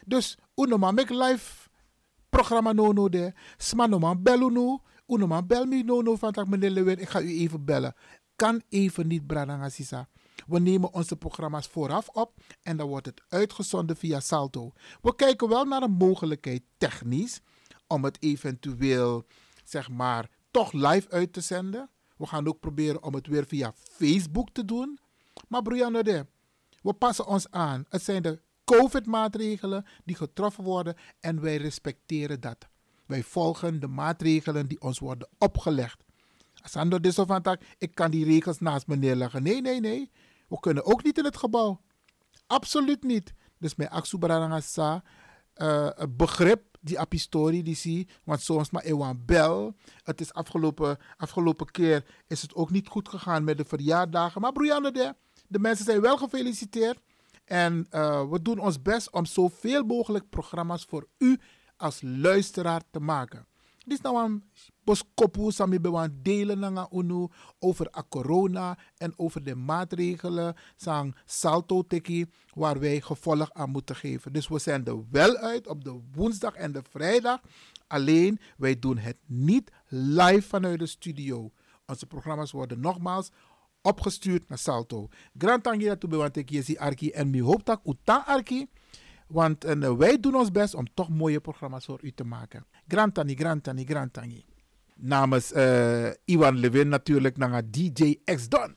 Dus 0.06 0.38
ma 0.56 0.92
make 0.92 1.18
live 1.18 1.70
programma 2.30 2.74
no 2.74 2.92
no 2.92 3.10
de, 3.10 3.34
sma 3.58 3.88
no 3.88 4.00
man 4.00 4.24
bellen 4.24 4.54
no, 4.54 4.82
uno 5.08 5.28
ma 5.28 5.42
bel 5.42 5.66
me 5.66 5.84
no 5.84 6.02
no 6.02 6.16
van 6.16 6.32
tak 6.32 6.48
meneer 6.48 6.70
Lewin, 6.70 7.00
ik 7.00 7.10
ga 7.10 7.22
u 7.22 7.40
even 7.40 7.66
bellen. 7.66 7.94
Kan 8.36 8.62
even 8.70 9.08
niet 9.08 9.28
bradanga. 9.28 9.70
We 10.48 10.60
nemen 10.60 10.94
onze 10.94 11.16
programma's 11.16 11.68
vooraf 11.68 12.08
op 12.08 12.40
en 12.62 12.78
dan 12.78 12.88
wordt 12.88 13.06
het 13.06 13.22
uitgezonden 13.30 13.96
via 13.96 14.20
Salto. 14.20 14.72
We 15.02 15.16
kijken 15.16 15.50
wel 15.50 15.66
naar 15.66 15.82
een 15.82 15.92
mogelijkheid 15.92 16.62
technisch 16.78 17.42
om 17.88 18.04
het 18.04 18.18
eventueel 18.20 19.26
zeg 19.64 19.90
maar 19.90 20.30
toch 20.56 20.72
live 20.72 21.10
uit 21.10 21.34
te 21.34 21.42
zenden. 21.42 21.90
We 22.18 22.26
gaan 22.26 22.48
ook 22.48 22.60
proberen 22.60 23.04
om 23.04 23.14
het 23.14 23.28
weer 23.28 23.46
via 23.46 23.74
Facebook 23.76 24.50
te 24.50 24.66
doen. 24.66 25.00
Maar 25.48 25.62
Brianna, 25.62 26.02
de, 26.02 26.26
we 26.82 26.94
passen 26.94 27.28
ons 27.28 27.52
aan. 27.52 27.86
Het 27.90 28.04
zijn 28.04 28.22
de 28.22 28.42
COVID-maatregelen 28.66 29.86
die 30.06 30.16
getroffen 30.16 30.64
worden 30.64 30.96
en 31.20 31.42
wij 31.42 31.58
respecteren 31.58 32.40
dat. 32.40 32.68
Wij 33.06 33.24
volgen 33.24 33.80
de 33.80 33.88
maatregelen 33.88 34.68
die 34.68 34.82
ons 34.82 35.00
worden 35.00 35.28
opgelegd. 35.38 36.04
Asando 36.62 37.00
de 37.00 37.14
van 37.14 37.58
ik 37.78 37.96
kan 37.96 38.12
die 38.12 38.26
regels 38.26 38.60
naast 38.60 38.88
me 38.88 38.96
neerleggen. 38.96 39.44
Nee, 39.44 39.62
nee, 39.62 39.80
nee. 39.80 40.12
We 40.48 40.60
kunnen 40.60 40.86
ook 40.86 41.04
niet 41.04 41.18
in 41.18 41.26
het 41.26 41.38
gebouw. 41.38 41.82
Absoluut 42.48 43.04
niet. 43.04 43.34
Dus 43.58 43.76
mijn 43.76 43.90
Aksubaranga 43.90 44.60
sa, 44.60 45.04
uh, 45.56 45.90
begrip 46.10 46.75
die 46.86 47.00
apistori 47.00 47.64
die 47.64 47.76
zie. 47.76 48.08
Want 48.24 48.42
soms 48.42 48.70
maar 48.70 48.84
ewan 48.84 49.22
bel. 49.26 49.76
Het 50.04 50.22
is 50.22 50.34
afgelopen, 50.34 50.98
afgelopen 51.18 51.72
keer 51.72 52.06
is 52.28 52.42
het 52.42 52.56
ook 52.56 52.70
niet 52.70 52.88
goed 52.88 53.10
gegaan 53.10 53.44
met 53.44 53.58
de 53.58 53.66
verjaardagen. 53.66 54.42
Maar 54.42 54.52
Brianne, 54.52 54.92
de, 54.92 55.16
de 55.48 55.60
mensen 55.60 55.86
zijn 55.86 56.02
wel 56.02 56.18
gefeliciteerd. 56.18 57.00
En 57.46 57.88
uh, 57.92 58.30
we 58.30 58.42
doen 58.42 58.60
ons 58.60 58.82
best 58.82 59.12
om 59.12 59.26
zoveel 59.26 59.84
mogelijk 59.84 60.30
programma's 60.30 60.86
voor 60.90 61.08
u 61.18 61.40
als 61.78 62.00
luisteraar 62.02 62.82
te 62.92 63.00
maken. 63.00 63.48
Dit 63.86 63.98
is 63.98 64.04
nou 64.04 64.26
een 64.26 64.44
boskopu 64.84 65.52
sami 65.52 65.80
bewan 65.80 66.20
delen 66.22 66.60
nanga 66.60 66.88
unu 66.92 67.28
over 67.60 67.88
a 67.98 68.04
corona 68.10 68.78
en 68.98 69.14
over 69.18 69.44
de 69.44 69.56
maatregelen 69.56 70.56
sang 70.76 71.16
salto 71.26 71.84
teki 71.84 72.26
waar 72.54 72.80
wij 72.80 73.02
gevolg 73.02 73.52
aan 73.54 73.70
moeten 73.70 73.96
geven. 73.96 74.34
Dus 74.34 74.48
we 74.48 74.60
zenden 74.60 75.08
wel 75.12 75.36
uit 75.36 75.68
op 75.68 75.84
de 75.84 76.00
woensdag 76.12 76.54
en 76.54 76.72
de 76.72 76.82
vrijdag. 76.90 77.42
Alleen 77.88 78.40
wij 78.58 78.80
doen 78.80 78.98
het 78.98 79.18
niet 79.26 79.72
live 79.88 80.48
vanuit 80.48 80.80
de 80.80 80.88
studio. 80.88 81.52
Onze 81.86 82.06
programma's 82.06 82.52
worden 82.52 82.80
nogmaals 82.80 83.30
opgestuurd 83.82 84.50
naar 84.50 84.58
Salto. 84.58 85.08
Grand 85.38 85.64
tangi 85.64 85.86
dat 85.86 86.04
want 86.04 86.38
ik 86.38 86.50
zie 86.64 86.80
Arki 86.80 87.10
en 87.12 87.30
mi 87.30 87.42
hoop 87.42 87.66
dat 87.66 87.82
uta 87.84 88.24
Arki. 88.28 88.68
Want 89.36 89.64
en, 89.64 89.82
uh, 89.82 89.94
wij 89.94 90.20
doen 90.20 90.36
ons 90.36 90.52
best 90.52 90.76
om 90.76 90.88
toch 90.94 91.10
mooie 91.10 91.40
programma's 91.40 91.86
voor 91.86 92.00
u 92.02 92.12
te 92.12 92.24
maken. 92.24 92.66
Grantani, 92.88 93.36
Grantani, 93.36 93.86
Grantani. 93.86 94.46
Namens 94.96 95.52
uh, 95.52 96.10
Iwan 96.26 96.58
Levin 96.58 96.88
natuurlijk 96.88 97.38
naar 97.38 97.70
DJ 97.70 98.20
X 98.24 98.50
Don. 98.50 98.76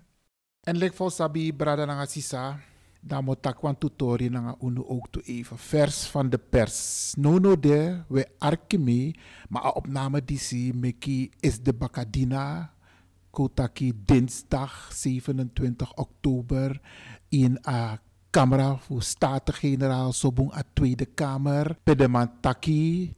en 0.68 0.76
lek 0.76 0.94
voor 0.94 1.10
Sabi 1.10 1.52
Brada 1.52 1.84
naar 1.84 2.06
Sisa. 2.06 2.60
Dan 3.00 3.24
moet 3.24 3.46
ik 3.46 3.62
een 3.62 3.78
tutori 3.78 4.28
naar 4.28 4.54
unu 4.60 4.84
ook 4.84 5.08
toe 5.10 5.22
even. 5.22 5.58
Vers 5.58 6.06
van 6.06 6.30
de 6.30 6.38
pers. 6.38 7.12
No 7.18 7.58
de, 7.58 8.02
we 8.08 8.28
arkemi. 8.38 9.14
Maar 9.48 9.72
opname 9.72 10.22
zie, 10.26 10.74
Meki 10.74 11.30
is 11.40 11.60
de 11.62 11.74
Bakadina. 11.74 12.74
Kotaki 13.30 13.92
dinsdag 14.04 14.90
27 14.92 15.94
oktober 15.94 16.80
in 17.28 17.58
a 17.66 18.00
Camera 18.30 18.76
voor 18.76 19.02
Staten-Generaal 19.02 20.12
Sobong 20.12 20.54
a 20.54 20.62
Tweede 20.72 21.04
Kamer. 21.04 21.76
Pedeman 21.82 22.30
Taki 22.40 23.14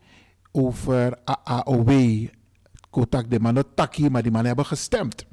over 0.53 1.19
AAOW. 1.25 2.27
Kotak 2.91 3.31
de 3.31 3.41
man 3.41 3.65
Taki, 3.75 4.11
maar 4.11 4.23
die 4.23 4.33
man 4.33 4.45
hebben 4.45 4.67
gestemd. 4.67 5.27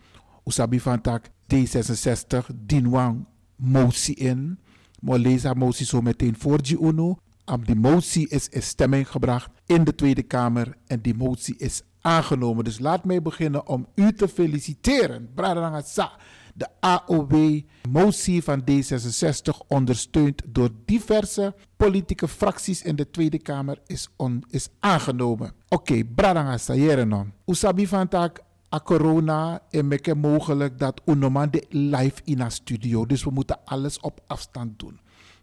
Usabi 0.46 0.80
van 0.80 1.02
tak 1.02 1.30
D66 1.56 2.48
Dinwang 2.56 3.25
motie 3.56 4.15
in. 4.15 4.60
Maar 5.00 5.17
lees 5.17 5.44
haar 5.44 5.58
motie 5.58 5.86
zo 5.86 6.02
meteen 6.02 6.36
voor 6.38 6.62
die 6.62 6.80
UNO. 6.80 7.17
Am 7.46 7.65
die 7.65 7.75
motie 7.75 8.30
is 8.30 8.50
in 8.50 8.62
stemming 8.62 9.08
gebracht 9.08 9.50
in 9.65 9.84
de 9.84 9.96
Tweede 9.96 10.23
Kamer 10.23 10.77
en 10.88 11.02
die 11.02 11.15
motie 11.15 11.58
is 11.58 11.82
aangenomen. 12.02 12.63
Dus 12.63 12.80
laat 12.80 13.06
mij 13.06 13.21
beginnen 13.21 13.67
om 13.67 13.88
u 13.96 14.13
te 14.13 14.27
feliciteren. 14.27 15.30
Bradanga 15.36 15.82
Sa. 15.82 16.12
De 16.60 16.68
AOW-motie 16.80 18.44
van 18.44 18.62
D66, 18.62 19.68
ondersteund 19.68 20.42
door 20.48 20.70
diverse 20.86 21.56
politieke 21.78 22.28
fracties 22.28 22.82
in 22.82 22.96
de 22.96 23.10
Tweede 23.10 23.40
Kamer, 23.40 23.82
is, 23.86 24.10
is 24.50 24.70
aangenomen. 24.80 25.48
Oké, 25.70 25.92
okay, 25.92 26.04
Bradanga 26.04 26.58
Sayerenon. 26.58 27.34
Usabi 27.46 27.88
van 27.88 28.08
tak 28.08 28.40
a 28.74 28.80
corona 28.80 29.62
en 29.70 29.92
het 29.92 30.16
mogelijk 30.16 30.80
dat 30.80 31.02
unoman 31.06 31.50
de 31.52 31.66
live 31.70 32.22
in 32.24 32.40
een 32.40 32.52
studio. 32.52 33.06
Dus 33.06 33.24
we 33.24 33.30
moeten 33.32 33.60
alles 33.66 34.00
op 34.00 34.22
afstand 34.28 34.80
doen. 34.80 35.00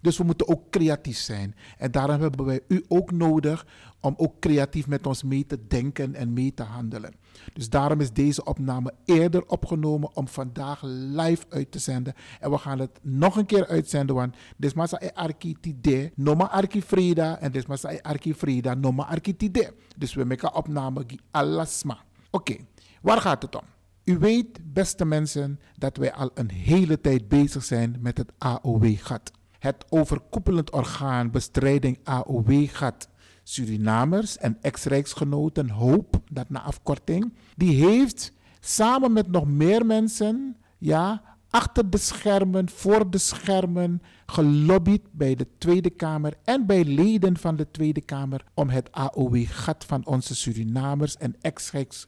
Dus 0.06 0.18
we 0.18 0.24
moeten 0.24 0.48
ook 0.48 0.70
creatief 0.70 1.18
zijn. 1.18 1.54
En 1.78 1.90
daarom 1.90 2.20
hebben 2.20 2.44
wij 2.44 2.60
u 2.68 2.84
ook 2.88 3.10
nodig 3.10 3.66
om 4.00 4.14
ook 4.16 4.40
creatief 4.40 4.86
met 4.86 5.06
ons 5.06 5.22
mee 5.22 5.46
te 5.46 5.66
denken 5.66 6.14
en 6.14 6.32
mee 6.32 6.54
te 6.54 6.62
handelen. 6.62 7.14
Dus 7.54 7.70
daarom 7.70 8.00
is 8.00 8.12
deze 8.12 8.44
opname 8.44 8.94
eerder 9.04 9.46
opgenomen 9.46 10.16
om 10.16 10.28
vandaag 10.28 10.82
live 10.84 11.44
uit 11.48 11.70
te 11.70 11.78
zenden. 11.78 12.14
En 12.40 12.50
we 12.50 12.58
gaan 12.58 12.78
het 12.78 12.98
nog 13.02 13.36
een 13.36 13.46
keer 13.46 13.66
uitzenden, 13.66 14.16
want 14.16 14.34
dit 14.56 14.74
is 14.76 15.12
arki 15.12 15.56
tide, 15.60 16.12
noma 16.14 16.50
arki 16.50 16.82
frida 16.82 17.38
en 17.38 17.52
dit 17.52 17.68
is 17.68 17.84
arki 18.02 18.34
frida, 18.34 18.74
noma 18.74 19.06
arki 19.06 19.36
tide. 19.36 19.74
Dus 19.96 20.14
we 20.14 20.24
maken 20.24 20.54
opname 20.54 21.06
die 21.06 21.20
alasma. 21.30 21.98
Oké, 22.30 22.56
waar 23.02 23.20
gaat 23.20 23.42
het 23.42 23.56
om? 23.56 23.64
U 24.04 24.18
weet, 24.18 24.72
beste 24.72 25.04
mensen, 25.04 25.60
dat 25.78 25.96
wij 25.96 26.12
al 26.12 26.30
een 26.34 26.50
hele 26.50 27.00
tijd 27.00 27.28
bezig 27.28 27.64
zijn 27.64 27.96
met 28.00 28.18
het 28.18 28.32
AOW-gat 28.38 29.34
het 29.66 29.84
overkoepelend 29.88 30.70
orgaan 30.70 31.30
bestrijding 31.30 31.98
AOW-gat 32.04 33.08
Surinamers 33.42 34.38
en 34.38 34.58
ex-rijksgenoten 34.60 35.70
Hoop, 35.70 36.20
dat 36.30 36.50
na 36.50 36.62
afkorting, 36.62 37.34
die 37.56 37.84
heeft 37.84 38.32
samen 38.60 39.12
met 39.12 39.30
nog 39.30 39.46
meer 39.46 39.86
mensen, 39.86 40.56
ja, 40.78 41.22
achter 41.50 41.90
de 41.90 41.98
schermen, 41.98 42.70
voor 42.70 43.10
de 43.10 43.18
schermen, 43.18 44.02
gelobbyd 44.26 45.02
bij 45.10 45.34
de 45.34 45.46
Tweede 45.58 45.90
Kamer 45.90 46.34
en 46.44 46.66
bij 46.66 46.84
leden 46.84 47.36
van 47.36 47.56
de 47.56 47.70
Tweede 47.70 48.00
Kamer 48.00 48.44
om 48.54 48.68
het 48.68 48.92
AOW-gat 48.92 49.84
van 49.84 50.06
onze 50.06 50.34
Surinamers 50.34 51.16
en 51.16 51.36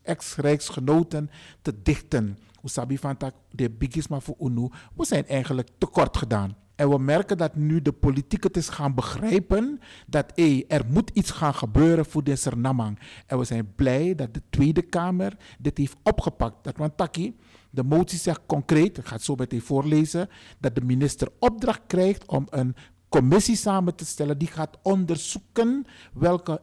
ex-rijksgenoten 0.03 1.31
te 1.63 1.83
dichten. 1.83 2.39
Usabi 2.65 2.99
van 2.99 3.17
de 3.51 3.71
bigisma 3.71 4.21
voor 4.21 4.37
UNU, 4.41 4.69
we 4.95 5.05
zijn 5.05 5.27
eigenlijk 5.27 5.69
tekort 5.79 6.17
gedaan. 6.17 6.57
En 6.79 6.89
we 6.89 6.99
merken 6.99 7.37
dat 7.37 7.57
nu 7.57 7.83
de 7.83 7.93
politiek 7.93 8.43
het 8.43 8.57
is 8.57 8.69
gaan 8.69 8.95
begrijpen 8.95 9.81
dat 10.07 10.33
hey, 10.35 10.65
er 10.69 10.85
moet 10.89 11.11
iets 11.11 11.31
gaan 11.31 11.55
gebeuren 11.55 12.07
voor 12.07 12.25
de 12.25 12.37
Sernamang. 12.37 12.99
En 13.27 13.39
we 13.39 13.45
zijn 13.45 13.75
blij 13.75 14.15
dat 14.15 14.35
de 14.35 14.43
Tweede 14.51 14.83
Kamer 14.83 15.37
dit 15.59 15.79
heeft 15.79 15.97
opgepakt. 16.03 16.65
Dat 16.65 16.77
want 16.77 16.97
Taki, 16.97 17.37
de 17.71 17.83
motie 17.83 18.19
zegt 18.19 18.41
concreet, 18.47 18.99
ik 18.99 19.07
ga 19.07 19.15
het 19.15 19.25
zo 19.25 19.35
meteen 19.35 19.61
voorlezen, 19.61 20.29
dat 20.59 20.75
de 20.75 20.81
minister 20.81 21.29
opdracht 21.39 21.83
krijgt 21.87 22.27
om 22.27 22.47
een 22.51 22.75
commissie 23.09 23.57
samen 23.57 23.95
te 23.95 24.05
stellen 24.05 24.39
die 24.39 24.49
gaat 24.49 24.79
onderzoeken 24.83 25.87
welke 26.13 26.61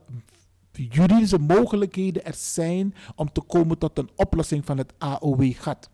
juridische 0.72 1.40
mogelijkheden 1.40 2.26
er 2.26 2.36
zijn 2.38 2.96
om 3.16 3.32
te 3.32 3.42
komen 3.42 3.78
tot 3.78 3.98
een 3.98 4.10
oplossing 4.16 4.66
van 4.66 4.78
het 4.78 4.94
AOW-gat. 4.98 5.90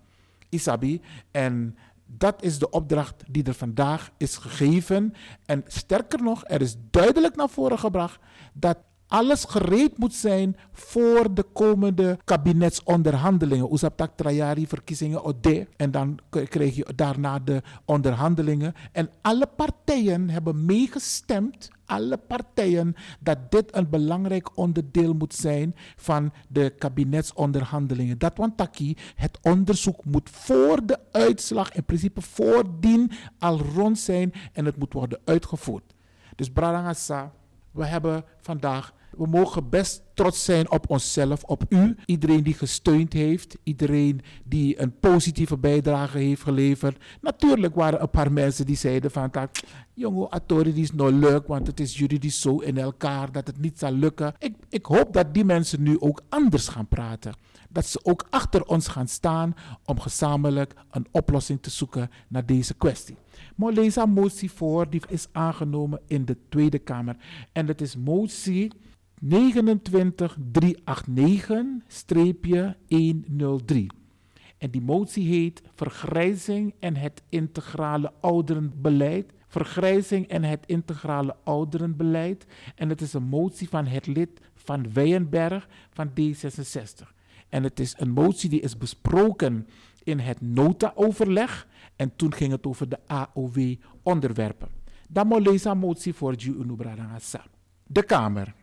Isabi, 0.49 1.01
en 1.32 1.76
dat 2.18 2.43
is 2.43 2.59
de 2.59 2.70
opdracht 2.70 3.24
die 3.30 3.43
er 3.43 3.53
vandaag 3.53 4.12
is 4.18 4.38
gegeven. 4.38 5.14
En 5.45 5.64
sterker 5.68 6.24
nog, 6.24 6.43
er 6.45 6.62
is 6.62 6.76
duidelijk 6.91 7.36
naar 7.36 7.49
voren 7.49 7.80
gebracht 7.80 8.20
dat 8.53 8.78
alles 9.12 9.43
gereed 9.43 9.97
moet 9.97 10.14
zijn 10.14 10.57
voor 10.72 11.34
de 11.34 11.43
komende 11.53 12.18
kabinetsonderhandelingen. 12.24 13.72
Oesaptak 13.72 14.12
Trajari 14.16 14.68
verkiezingen 14.68 15.24
Ode. 15.24 15.68
En 15.78 15.91
dan 15.91 16.20
k- 16.30 16.49
krijg 16.49 16.76
je 16.76 16.86
daarna 16.95 17.39
de 17.39 17.62
onderhandelingen. 17.86 18.74
En 18.91 19.09
alle 19.22 19.47
partijen 19.55 20.30
hebben 20.30 20.66
meegestemd, 20.66 21.70
alle 21.86 22.18
partijen, 22.18 22.95
dat 23.20 23.38
dit 23.51 23.76
een 23.76 23.89
belangrijk 23.89 24.57
onderdeel 24.57 25.14
moet 25.14 25.34
zijn 25.34 25.76
van 25.95 26.32
de 26.47 26.70
kabinetsonderhandelingen. 26.78 28.18
Dat 28.18 28.38
want 28.38 28.57
Taki, 28.57 28.97
het 29.16 29.38
onderzoek 29.41 30.05
moet 30.05 30.30
voor 30.30 30.86
de 30.86 30.99
uitslag, 31.12 31.72
in 31.74 31.84
principe 31.86 32.22
voordien, 32.22 33.12
al 33.39 33.59
rond 33.59 33.99
zijn 33.99 34.34
en 34.53 34.66
het 34.66 34.78
moet 34.78 34.93
worden 34.93 35.20
uitgevoerd. 35.26 35.93
Dus 36.36 36.49
Bradangasa, 36.49 37.32
we 37.72 37.86
hebben 37.86 38.24
vandaag, 38.41 38.93
we 39.18 39.28
mogen 39.28 39.70
best 39.70 40.03
trots 40.14 40.43
zijn 40.43 40.72
op 40.72 40.89
onszelf, 40.89 41.43
op 41.43 41.64
u. 41.70 41.95
Iedereen 42.05 42.43
die 42.43 42.53
gesteund 42.53 43.14
heeft, 43.14 43.57
iedereen 43.64 44.22
die 44.43 44.82
een 44.82 44.99
positieve 44.99 45.57
bijdrage 45.57 46.18
heeft 46.18 46.41
geleverd. 46.41 47.03
Natuurlijk 47.22 47.76
waren 47.76 47.93
er 47.97 48.01
een 48.01 48.09
paar 48.09 48.32
mensen 48.32 48.66
die 48.66 48.76
zeiden 48.76 49.12
van, 49.12 49.32
jongen, 49.93 50.32
Atori 50.32 50.74
die 50.74 50.84
is 50.84 50.91
nou 50.91 51.12
leuk, 51.12 51.47
want 51.47 51.68
het 51.68 51.80
is 51.80 51.97
juridisch 51.97 52.41
zo 52.41 52.57
in 52.57 52.78
elkaar 52.78 53.32
dat 53.32 53.47
het 53.47 53.59
niet 53.59 53.80
zal 53.80 53.91
lukken. 53.91 54.34
Ik, 54.39 54.55
ik 54.70 54.86
hoop 54.86 55.14
dat 55.14 55.34
die 55.34 55.45
mensen 55.45 55.84
nu 55.84 55.99
ook 55.99 56.22
anders 56.30 56.68
gaan 56.68 56.88
praten. 56.88 57.34
Dat 57.70 57.86
ze 57.86 57.99
ook 58.03 58.28
achter 58.30 58.66
ons 58.66 58.88
gaan 58.88 59.07
staan 59.07 59.55
om 59.86 59.99
gezamenlijk 59.99 60.74
een 60.91 61.07
oplossing 61.12 61.62
te 61.62 61.70
zoeken 61.70 62.09
naar 62.28 62.45
deze 62.45 62.74
kwestie. 62.74 63.16
Maar 63.55 63.72
lees 63.74 63.97
motie 64.05 64.51
voor, 64.51 64.89
die 64.89 65.01
is 65.07 65.28
aangenomen 65.32 66.01
in 66.07 66.26
de 66.26 66.38
Tweede 66.49 66.80
Kamer. 66.80 67.16
En 67.51 67.66
dat 67.66 67.82
is 67.82 67.95
motie 67.95 68.72
29389-103. 69.26 69.30
En 74.57 74.72
die 74.72 74.82
motie 74.82 75.28
heet 75.28 75.61
Vergrijzing 75.76 76.74
en 76.80 76.95
het 76.95 77.24
integrale 77.30 78.11
ouderenbeleid. 78.19 79.34
Vergrijzing 79.47 80.28
en 80.28 80.43
het 80.43 80.65
integrale 80.65 81.36
ouderenbeleid. 81.43 82.45
En 82.76 82.89
het 82.89 83.01
is 83.01 83.13
een 83.13 83.24
motie 83.24 83.69
van 83.69 83.86
het 83.86 84.07
lid 84.07 84.30
van 84.53 84.93
Weyenberg 84.93 85.67
van 85.89 86.09
D66. 86.09 87.07
En 87.49 87.63
het 87.63 87.80
is 87.80 87.95
een 87.97 88.11
motie 88.11 88.49
die 88.49 88.61
is 88.61 88.78
besproken 88.78 89.67
in 90.03 90.19
het 90.19 90.41
nota-overleg. 90.41 91.67
En 91.95 92.15
toen 92.15 92.34
ging 92.34 92.51
het 92.51 92.67
over 92.67 92.89
de 92.89 92.99
AOW-onderwerpen. 93.07 94.69
Dan 95.09 95.28
moet 95.28 95.47
lezen 95.47 95.78
motie 95.78 96.13
voor 96.13 96.34
Ju. 96.34 96.65
De 97.88 98.03
Kamer. 98.03 98.53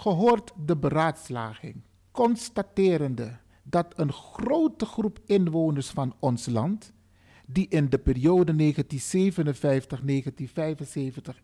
Gehoord 0.00 0.52
de 0.66 0.76
beraadslaging, 0.76 1.82
constaterende 2.10 3.36
dat 3.62 3.92
een 3.96 4.12
grote 4.12 4.84
groep 4.86 5.20
inwoners 5.24 5.88
van 5.88 6.14
ons 6.18 6.46
land, 6.46 6.92
die 7.46 7.68
in 7.68 7.88
de 7.88 7.98
periode 7.98 8.72
1957-1975 8.74 8.78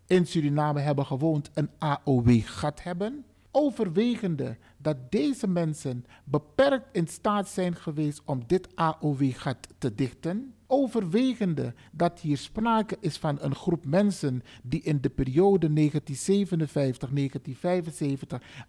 in 0.07 0.27
Suriname 0.27 0.81
hebben 0.81 1.07
gewoond, 1.07 1.51
een 1.55 1.71
AOW-gat 1.79 2.83
hebben, 2.83 3.25
overwegende 3.51 4.57
dat 4.77 5.11
deze 5.11 5.47
mensen 5.47 6.05
beperkt 6.25 6.89
in 6.93 7.07
staat 7.07 7.49
zijn 7.49 7.75
geweest 7.75 8.23
om 8.25 8.43
dit 8.47 8.77
AOW-gat 8.77 9.69
te 9.79 9.95
dichten, 9.95 10.54
overwegende 10.67 11.75
dat 11.93 12.21
hier 12.21 12.37
sprake 12.37 12.97
is 13.01 13.17
van 13.17 13.39
een 13.41 13.55
groep 13.55 13.85
mensen 13.85 14.43
die 14.63 14.83
in 14.83 15.01
de 15.01 15.11
periode 15.11 15.91
1957-1975 15.91 15.93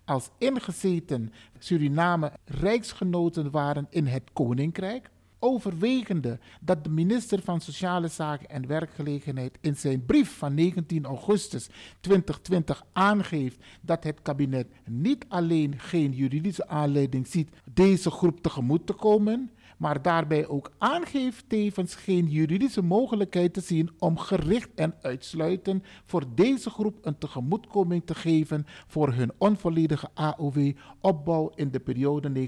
als 0.06 0.30
ingezeten 0.38 1.34
Suriname 1.60 2.32
rijksgenoten 2.46 3.52
waren 3.52 3.88
in 3.90 4.06
het 4.06 4.24
Koninkrijk, 4.34 5.10
overwegende 5.40 6.40
dat 6.62 6.84
de 6.84 6.90
minister 6.90 7.42
van 7.42 7.62
Sociale 7.62 8.08
Zaken 8.08 8.50
en 8.50 8.68
Werkgelegenheid 8.68 9.58
in 9.62 9.76
zijn 9.76 10.06
brief 10.06 10.38
van 10.38 10.54
19 10.54 11.06
augustus 11.06 11.70
2020 12.00 12.86
aangeeft 12.94 13.58
dat 13.82 14.04
het 14.04 14.22
kabinet 14.22 14.68
niet 14.86 15.26
alleen 15.28 15.80
geen 15.80 16.12
juridische 16.12 16.68
aanleiding 16.68 17.28
ziet 17.28 17.50
deze 17.74 18.12
groep 18.12 18.42
tegemoet 18.42 18.88
te 18.88 18.94
komen, 18.94 19.52
maar 19.86 20.02
daarbij 20.02 20.48
ook 20.48 20.72
aangeeft 20.78 21.50
tevens 21.50 21.96
geen 21.96 22.28
juridische 22.28 22.82
mogelijkheid 22.82 23.54
te 23.54 23.62
zien 23.62 23.90
om 24.00 24.18
gericht 24.18 24.70
en 24.76 24.96
uitsluitend 25.02 25.84
voor 26.06 26.24
deze 26.36 26.70
groep 26.70 26.98
een 27.02 27.18
tegemoetkoming 27.18 28.06
te 28.06 28.16
geven 28.16 28.66
voor 28.88 29.14
hun 29.14 29.32
onvolledige 29.38 30.10
AOW-opbouw 30.14 31.52
in 31.56 31.72
de 31.72 31.80
periode 31.80 32.48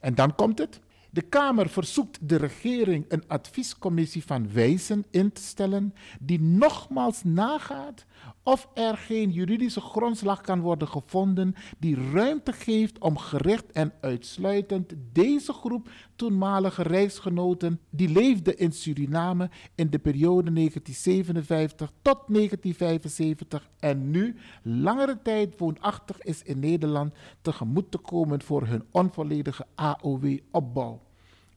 En 0.00 0.14
dan 0.14 0.34
komt 0.34 0.58
het. 0.58 0.80
De 1.16 1.22
Kamer 1.22 1.68
verzoekt 1.68 2.28
de 2.28 2.36
regering 2.36 3.04
een 3.08 3.22
adviescommissie 3.26 4.24
van 4.24 4.52
wijzen 4.52 5.04
in 5.10 5.32
te 5.32 5.42
stellen 5.42 5.94
die 6.20 6.40
nogmaals 6.40 7.24
nagaat 7.24 8.04
of 8.42 8.68
er 8.74 8.96
geen 8.96 9.30
juridische 9.30 9.80
grondslag 9.80 10.40
kan 10.40 10.60
worden 10.60 10.88
gevonden 10.88 11.54
die 11.78 12.10
ruimte 12.12 12.52
geeft 12.52 12.98
om 12.98 13.18
gericht 13.18 13.72
en 13.72 13.92
uitsluitend 14.00 14.94
deze 15.12 15.52
groep 15.52 15.90
toenmalige 16.16 16.82
rijksgenoten 16.82 17.80
die 17.90 18.08
leefden 18.08 18.58
in 18.58 18.72
Suriname 18.72 19.50
in 19.74 19.90
de 19.90 19.98
periode 19.98 20.52
1957 20.52 21.92
tot 22.02 22.18
1975 22.26 23.68
en 23.78 24.10
nu 24.10 24.36
langere 24.62 25.18
tijd 25.22 25.58
woonachtig 25.58 26.20
is 26.20 26.42
in 26.42 26.58
Nederland 26.58 27.14
tegemoet 27.40 27.90
te 27.90 27.98
komen 27.98 28.42
voor 28.42 28.66
hun 28.66 28.84
onvolledige 28.90 29.66
AOW-opbouw 29.74 31.04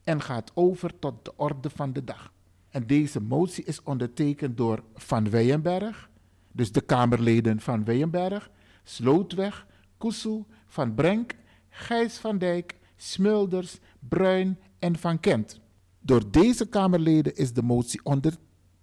en 0.04 0.22
gaat 0.22 0.50
over 0.54 0.98
tot 0.98 1.24
de 1.24 1.32
orde 1.36 1.70
van 1.70 1.92
de 1.92 2.04
dag. 2.04 2.32
En 2.70 2.86
deze 2.86 3.20
motie 3.20 3.64
is 3.64 3.82
ondertekend 3.82 4.56
door 4.56 4.82
Van 4.94 5.30
Weyenberg, 5.30 6.10
dus 6.52 6.72
de 6.72 6.80
Kamerleden 6.80 7.60
van 7.60 7.84
Weyenberg, 7.84 8.50
Slootweg, 8.84 9.66
Kusu, 9.98 10.44
Van 10.66 10.94
Brenk, 10.94 11.34
Gijs 11.68 12.16
van 12.16 12.38
Dijk, 12.38 12.76
Smulders, 12.96 13.78
Bruin 14.08 14.58
en 14.78 14.98
Van 14.98 15.20
Kent. 15.20 15.60
Door 16.00 16.30
deze 16.30 16.68
Kamerleden 16.68 17.36
is 17.36 17.52
de 17.52 17.62
motie 17.62 18.00
onder, 18.02 18.34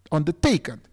ondertekend. 0.07 0.88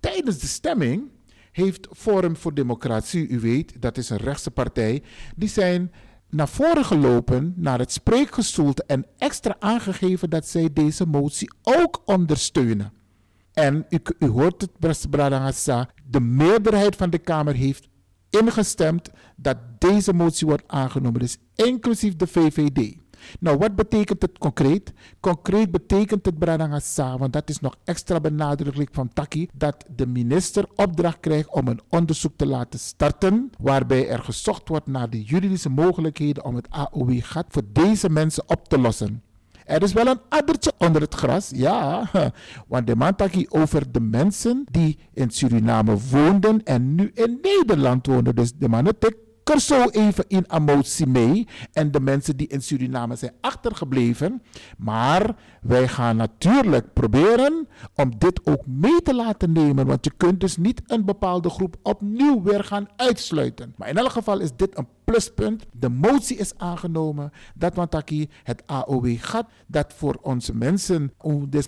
Tijdens 0.00 0.38
de 0.38 0.46
stemming 0.46 1.10
heeft 1.52 1.88
Forum 1.92 2.36
voor 2.36 2.54
Democratie, 2.54 3.28
u 3.28 3.40
weet, 3.40 3.82
dat 3.82 3.98
is 3.98 4.10
een 4.10 4.16
rechtse 4.16 4.50
partij, 4.50 5.02
die 5.36 5.48
zijn 5.48 5.92
naar 6.32 6.48
voren 6.48 6.84
gelopen 6.84 7.52
naar 7.56 7.78
het 7.78 7.92
spreekgestoelte 7.92 8.84
en 8.86 9.06
extra 9.18 9.56
aangegeven 9.58 10.30
dat 10.30 10.46
zij 10.48 10.68
deze 10.72 11.06
motie 11.06 11.52
ook 11.62 12.02
ondersteunen. 12.04 12.92
En 13.52 13.86
u, 13.88 13.98
u 14.18 14.26
hoort 14.26 14.60
het, 14.60 15.10
Bradangasa, 15.10 15.88
de 16.04 16.20
meerderheid 16.20 16.96
van 16.96 17.10
de 17.10 17.18
Kamer 17.18 17.54
heeft 17.54 17.88
ingestemd 18.30 19.10
dat 19.36 19.56
deze 19.78 20.12
motie 20.12 20.46
wordt 20.46 20.64
aangenomen, 20.66 21.20
dus 21.20 21.38
inclusief 21.54 22.16
de 22.16 22.26
VVD. 22.26 22.96
Nou, 23.40 23.58
wat 23.58 23.74
betekent 23.74 24.22
het 24.22 24.38
concreet? 24.38 24.92
Concreet 25.20 25.70
betekent 25.70 26.24
het, 26.24 26.38
Bradangasa, 26.38 27.18
want 27.18 27.32
dat 27.32 27.48
is 27.48 27.60
nog 27.60 27.76
extra 27.84 28.20
benadrukkelijk 28.20 28.90
van 28.92 29.12
Taki, 29.12 29.48
dat 29.54 29.84
de 29.96 30.06
minister 30.06 30.64
opdracht 30.74 31.20
krijgt 31.20 31.48
om 31.48 31.68
een 31.68 31.80
onderzoek 31.88 32.32
te 32.36 32.46
laten 32.46 32.78
starten, 32.78 33.50
waarbij 33.58 34.08
er 34.08 34.18
gezocht 34.18 34.68
wordt 34.68 34.86
naar 34.86 35.10
de 35.10 35.22
juridische 35.22 35.68
mogelijkheden 35.68 36.44
om 36.44 36.54
het 36.54 36.70
AOW-gat 36.70 37.46
voor 37.48 37.62
deze 37.72 38.10
mensen 38.10 38.44
op 38.46 38.68
te 38.68 38.78
lossen. 38.78 39.22
Er 39.64 39.82
is 39.82 39.92
wel 39.92 40.06
een 40.06 40.20
addertje 40.28 40.72
onder 40.78 41.02
het 41.02 41.14
gras, 41.14 41.50
ja. 41.54 42.10
Want 42.68 42.86
de 42.86 42.96
man 42.96 43.14
over 43.48 43.92
de 43.92 44.00
mensen 44.00 44.64
die 44.70 44.98
in 45.12 45.30
Suriname 45.30 45.96
woonden 46.10 46.62
en 46.64 46.94
nu 46.94 47.10
in 47.14 47.38
Nederland 47.42 48.06
wonen. 48.06 48.34
Dus 48.34 48.52
de 48.52 48.68
man 48.68 48.84
er 49.50 49.60
zo 49.60 49.88
even 49.88 50.24
in 50.28 50.44
emotie 50.48 51.06
mee. 51.06 51.48
En 51.72 51.90
de 51.90 52.00
mensen 52.00 52.36
die 52.36 52.48
in 52.48 52.62
Suriname 52.62 53.16
zijn 53.16 53.32
achtergebleven. 53.40 54.42
Maar 54.78 55.36
wij 55.62 55.88
gaan 55.88 56.16
natuurlijk 56.16 56.92
proberen 56.92 57.68
om 57.94 58.18
dit 58.18 58.46
ook 58.46 58.66
mee 58.66 59.02
te 59.02 59.14
laten 59.14 59.52
nemen. 59.52 59.86
Want 59.86 60.04
je 60.04 60.12
kunt 60.16 60.40
dus 60.40 60.56
niet 60.56 60.82
een 60.86 61.04
bepaalde 61.04 61.50
groep 61.50 61.76
opnieuw 61.82 62.42
weer 62.42 62.64
gaan 62.64 62.88
uitsluiten. 62.96 63.74
Maar 63.76 63.88
in 63.88 63.96
elk 63.96 64.10
geval 64.10 64.40
is 64.40 64.50
dit 64.56 64.78
een 64.78 64.88
pluspunt. 65.04 65.66
De 65.72 65.88
motie 65.88 66.36
is 66.36 66.58
aangenomen. 66.58 67.32
Dat 67.54 67.74
want 67.74 67.94
aquí 67.94 68.28
het 68.42 68.62
AOW 68.66 69.16
gaat. 69.18 69.48
Dat 69.66 69.92
voor 69.96 70.18
onze 70.22 70.54
mensen, 70.54 71.12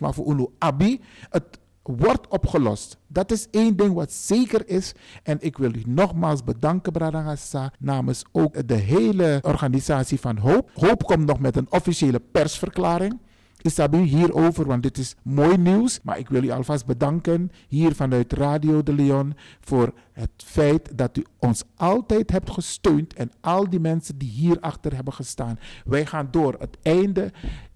maar 0.01 0.15
voor 0.15 0.33
UNO 0.33 0.53
ABI, 0.59 1.01
het 1.31 1.59
wordt 1.89 2.29
opgelost. 2.29 2.99
Dat 3.07 3.33
is 3.33 3.47
één 3.51 3.77
ding 3.77 3.95
wat 3.95 4.13
zeker 4.13 4.69
is. 4.69 4.93
En 5.23 5.37
ik 5.41 5.57
wil 5.57 5.75
u 5.75 5.83
nogmaals 5.87 6.45
bedanken, 6.45 6.93
Bradangasa, 6.93 7.73
namens 7.79 8.25
ook 8.33 8.69
de 8.69 8.75
hele 8.75 9.39
organisatie 9.43 10.21
van 10.21 10.37
Hoop. 10.37 10.71
Hoop 10.75 11.05
komt 11.05 11.27
nog 11.27 11.39
met 11.39 11.57
een 11.57 11.67
officiële 11.71 12.21
persverklaring. 12.33 13.19
Isabi 13.67 13.99
hierover, 13.99 14.67
want 14.67 14.83
dit 14.83 14.99
is 14.99 15.15
mooi 15.23 15.57
nieuws. 15.57 16.01
Maar 16.03 16.19
ik 16.19 16.29
wil 16.29 16.43
u 16.43 16.51
alvast 16.51 16.87
bedanken 16.87 17.51
hier 17.69 17.95
vanuit 17.95 18.33
Radio 18.33 18.83
de 18.83 18.95
Leon 18.95 19.35
voor 19.61 19.93
het 20.13 20.31
feit 20.37 20.99
dat 20.99 21.17
u 21.17 21.25
ons 21.39 21.63
altijd 21.77 22.31
hebt 22.31 22.51
gesteund 22.51 23.15
en 23.15 23.31
al 23.41 23.71
die 23.71 23.81
mensen 23.81 24.19
die 24.19 24.31
hierachter 24.31 24.95
hebben 24.95 25.13
gestaan. 25.13 25.59
Wij 25.85 26.07
gaan 26.07 26.29
door. 26.31 26.57
Het 26.59 26.79
einde 26.83 27.33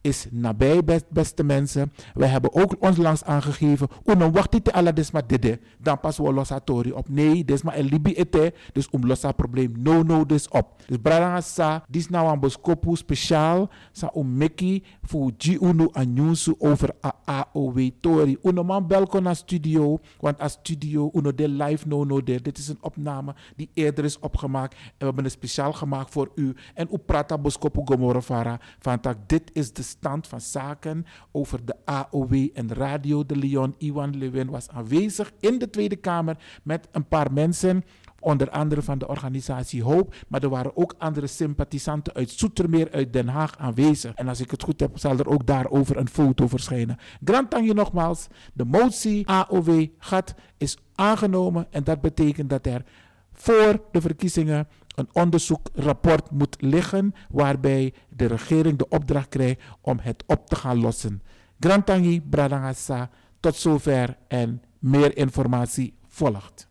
is 0.08 0.26
nabij, 0.30 0.84
best, 0.84 1.04
beste 1.10 1.44
mensen. 1.44 1.92
Wij 2.14 2.28
hebben 2.28 2.54
ook 2.54 2.76
ons 2.80 2.96
langs 2.96 3.24
aangegeven. 3.24 3.88
Uno 4.04 4.30
dit 4.50 4.72
alla 4.72 4.92
desma 4.92 5.22
dede. 5.26 5.60
Dan 5.78 6.00
pas 6.00 6.18
we 6.18 6.32
losa 6.32 6.60
tori 6.60 6.92
op. 6.92 7.08
Nee, 7.08 7.44
desma 7.44 7.74
el 7.74 7.84
libi 7.84 8.14
ete. 8.14 8.52
Dus 8.72 8.90
om 8.90 9.06
losa 9.06 9.32
probleem. 9.32 9.72
No, 9.76 10.02
no, 10.02 10.26
dus 10.26 10.48
op. 10.48 10.82
Dus 10.86 10.96
brada 11.02 11.40
sa, 11.40 11.84
dis 11.88 12.08
nou 12.08 12.32
een 12.32 12.40
boskopu 12.40 12.96
speciaal. 12.96 13.68
Sa 13.92 14.10
om 14.12 14.36
meki 14.36 14.82
voor 15.02 15.30
G 15.38 15.60
Uno 15.60 15.88
anyunsu 15.92 16.54
over 16.58 16.94
a 17.04 17.12
AOW 17.24 17.90
tori. 18.00 18.38
Uno 18.42 18.64
man 18.64 18.86
belko 18.86 19.20
na 19.20 19.34
studio. 19.34 19.98
Want 20.20 20.40
a 20.40 20.48
studio, 20.48 21.10
uno 21.12 21.34
de 21.34 21.48
live 21.48 21.88
no, 21.88 22.04
no 22.04 22.22
de. 22.22 22.40
Dit 22.42 22.58
is 22.58 22.68
een 22.68 22.78
opname 22.80 23.34
die 23.56 23.70
eerder 23.74 24.04
is 24.04 24.18
opgemaakt. 24.18 24.74
En 24.74 24.78
we 24.98 25.04
hebben 25.04 25.24
het 25.24 25.32
speciaal 25.32 25.72
gemaakt 25.72 26.10
voor 26.10 26.30
u. 26.34 26.54
En 26.74 26.88
u 26.92 26.98
prata 26.98 27.38
boskopu 27.38 27.80
gomorofara. 27.84 28.60
Van 28.78 29.00
tak, 29.00 29.16
dit 29.26 29.50
is 29.52 29.72
de 29.72 29.82
stand 29.98 30.26
van 30.26 30.40
zaken 30.40 31.06
over 31.32 31.64
de 31.64 31.74
AOW 31.84 32.48
en 32.54 32.74
Radio 32.74 33.26
de 33.26 33.36
Leon. 33.36 33.74
Iwan 33.78 34.16
Lewin 34.16 34.50
was 34.50 34.68
aanwezig 34.68 35.32
in 35.40 35.58
de 35.58 35.70
Tweede 35.70 35.96
Kamer 35.96 36.36
met 36.62 36.88
een 36.92 37.08
paar 37.08 37.32
mensen. 37.32 37.84
Onder 38.20 38.50
andere 38.50 38.82
van 38.82 38.98
de 38.98 39.08
organisatie 39.08 39.82
Hoop. 39.82 40.14
Maar 40.28 40.42
er 40.42 40.48
waren 40.48 40.76
ook 40.76 40.94
andere 40.98 41.26
sympathisanten 41.26 42.14
uit 42.14 42.30
Zoetermeer, 42.30 42.90
uit 42.92 43.12
Den 43.12 43.28
Haag 43.28 43.58
aanwezig. 43.58 44.14
En 44.14 44.28
als 44.28 44.40
ik 44.40 44.50
het 44.50 44.62
goed 44.62 44.80
heb, 44.80 44.98
zal 44.98 45.18
er 45.18 45.28
ook 45.28 45.46
daarover 45.46 45.96
een 45.96 46.08
foto 46.08 46.48
verschijnen. 46.48 46.96
Grand 47.24 47.56
je 47.64 47.74
nogmaals. 47.74 48.26
De 48.52 48.64
motie 48.64 49.28
AOW 49.28 49.86
gaat 49.98 50.34
is 50.56 50.76
aangenomen. 50.94 51.66
En 51.70 51.84
dat 51.84 52.00
betekent 52.00 52.50
dat 52.50 52.66
er 52.66 52.84
voor 53.32 53.82
de 53.92 54.00
verkiezingen 54.00 54.68
een 54.98 55.08
onderzoekrapport 55.12 56.30
moet 56.30 56.56
liggen 56.58 57.14
waarbij 57.30 57.94
de 58.08 58.26
regering 58.26 58.78
de 58.78 58.88
opdracht 58.88 59.28
krijgt 59.28 59.60
om 59.80 59.98
het 60.00 60.24
op 60.26 60.46
te 60.46 60.56
gaan 60.56 60.80
lossen. 60.80 61.22
Grantangi 61.60 62.20
Bradangasa, 62.20 63.10
tot 63.40 63.56
zover 63.56 64.16
en 64.28 64.62
meer 64.78 65.16
informatie 65.16 65.94
volgt. 66.08 66.68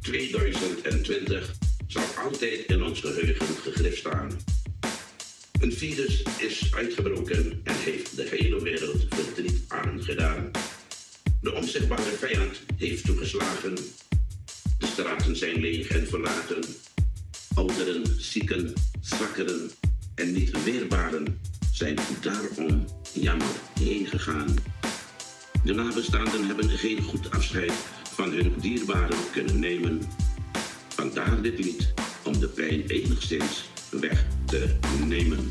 2020 0.00 1.54
zal 1.86 2.02
altijd 2.24 2.64
in 2.66 2.82
ons 2.82 3.00
geheugen 3.00 3.46
gegrift 3.46 3.98
staan. 3.98 4.30
Een 5.60 5.72
virus 5.72 6.22
is 6.38 6.74
uitgebroken 6.74 7.60
en 7.64 7.74
heeft 7.74 8.16
de 8.16 8.26
hele 8.30 8.62
wereld 8.62 9.06
verdriet 9.08 9.64
aangedaan. 9.68 10.50
De 11.40 11.52
onzichtbare 11.52 12.02
vijand 12.02 12.60
heeft 12.76 13.04
toegeslagen. 13.04 13.74
De 14.78 14.86
straten 14.86 15.36
zijn 15.36 15.60
leeg 15.60 15.88
en 15.88 16.06
verlaten. 16.06 16.64
Ouderen, 17.56 18.04
zieken, 18.18 18.72
zwakkeren 19.00 19.70
en 20.14 20.32
niet 20.32 20.64
weerbaren 20.64 21.40
zijn 21.72 21.98
daarom 22.20 22.84
jammer 23.12 23.46
heen 23.78 24.06
gegaan. 24.06 24.54
De 25.64 25.74
nabestaanden 25.74 26.46
hebben 26.46 26.68
geen 26.68 27.02
goed 27.02 27.30
afscheid 27.30 27.72
van 28.12 28.30
hun 28.30 28.54
dierbaren 28.60 29.18
kunnen 29.32 29.58
nemen. 29.58 30.02
Vandaar 30.88 31.42
dit 31.42 31.58
lied 31.58 31.94
om 32.24 32.38
de 32.38 32.48
pijn 32.48 32.86
enigszins 32.86 33.64
weg 33.90 34.26
te 34.46 34.76
nemen. 35.06 35.50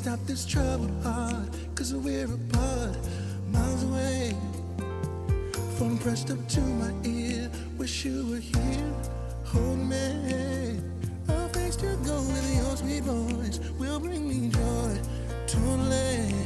stop 0.00 0.18
this 0.24 0.46
troubled 0.46 0.90
heart, 1.02 1.50
cause 1.74 1.94
we're 1.94 2.24
apart, 2.24 2.96
miles 3.52 3.82
away. 3.84 4.34
Phone 5.76 5.98
pressed 5.98 6.30
up 6.30 6.48
to 6.48 6.60
my 6.62 6.90
ear, 7.04 7.50
wish 7.76 8.06
you 8.06 8.26
were 8.30 8.38
here, 8.38 8.94
hold 9.44 9.78
me. 9.78 10.80
I'll 11.28 11.50
face 11.50 11.76
to 11.76 11.98
go 12.02 12.16
with 12.32 12.56
your 12.56 12.76
sweet 12.78 13.02
voice, 13.02 13.60
will 13.78 14.00
bring 14.00 14.26
me 14.26 14.48
joy, 14.48 14.98
totally. 15.46 16.39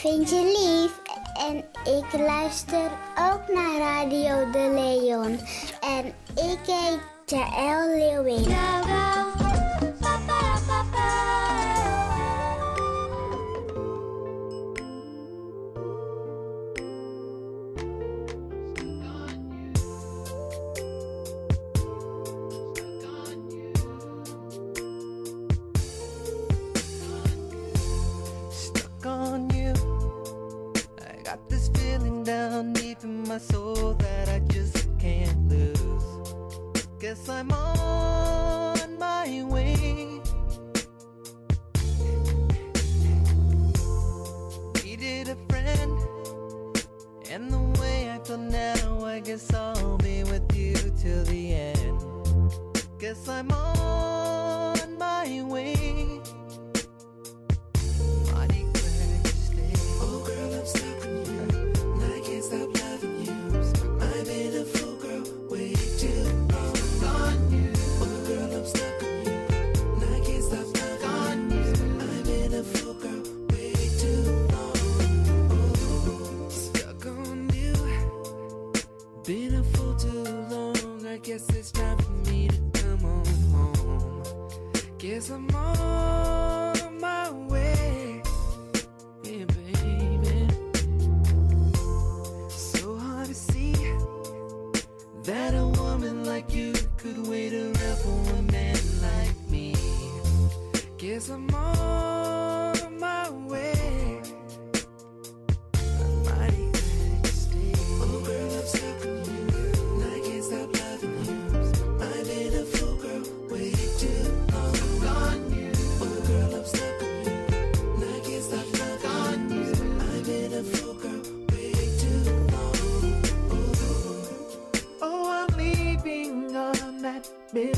vind 0.00 0.30
je 0.30 0.42
lief. 0.58 0.92
En 1.48 1.56
ik 1.94 2.20
luister 2.20 2.90
ook 3.18 3.54
naar 3.54 3.78
Radio 3.78 4.50
de 4.50 4.70
Leon. 4.74 5.38
En 5.80 6.06
ik 6.50 6.58
heet 6.66 7.00
Jaël 7.26 7.96
Leeuwen. 7.96 8.69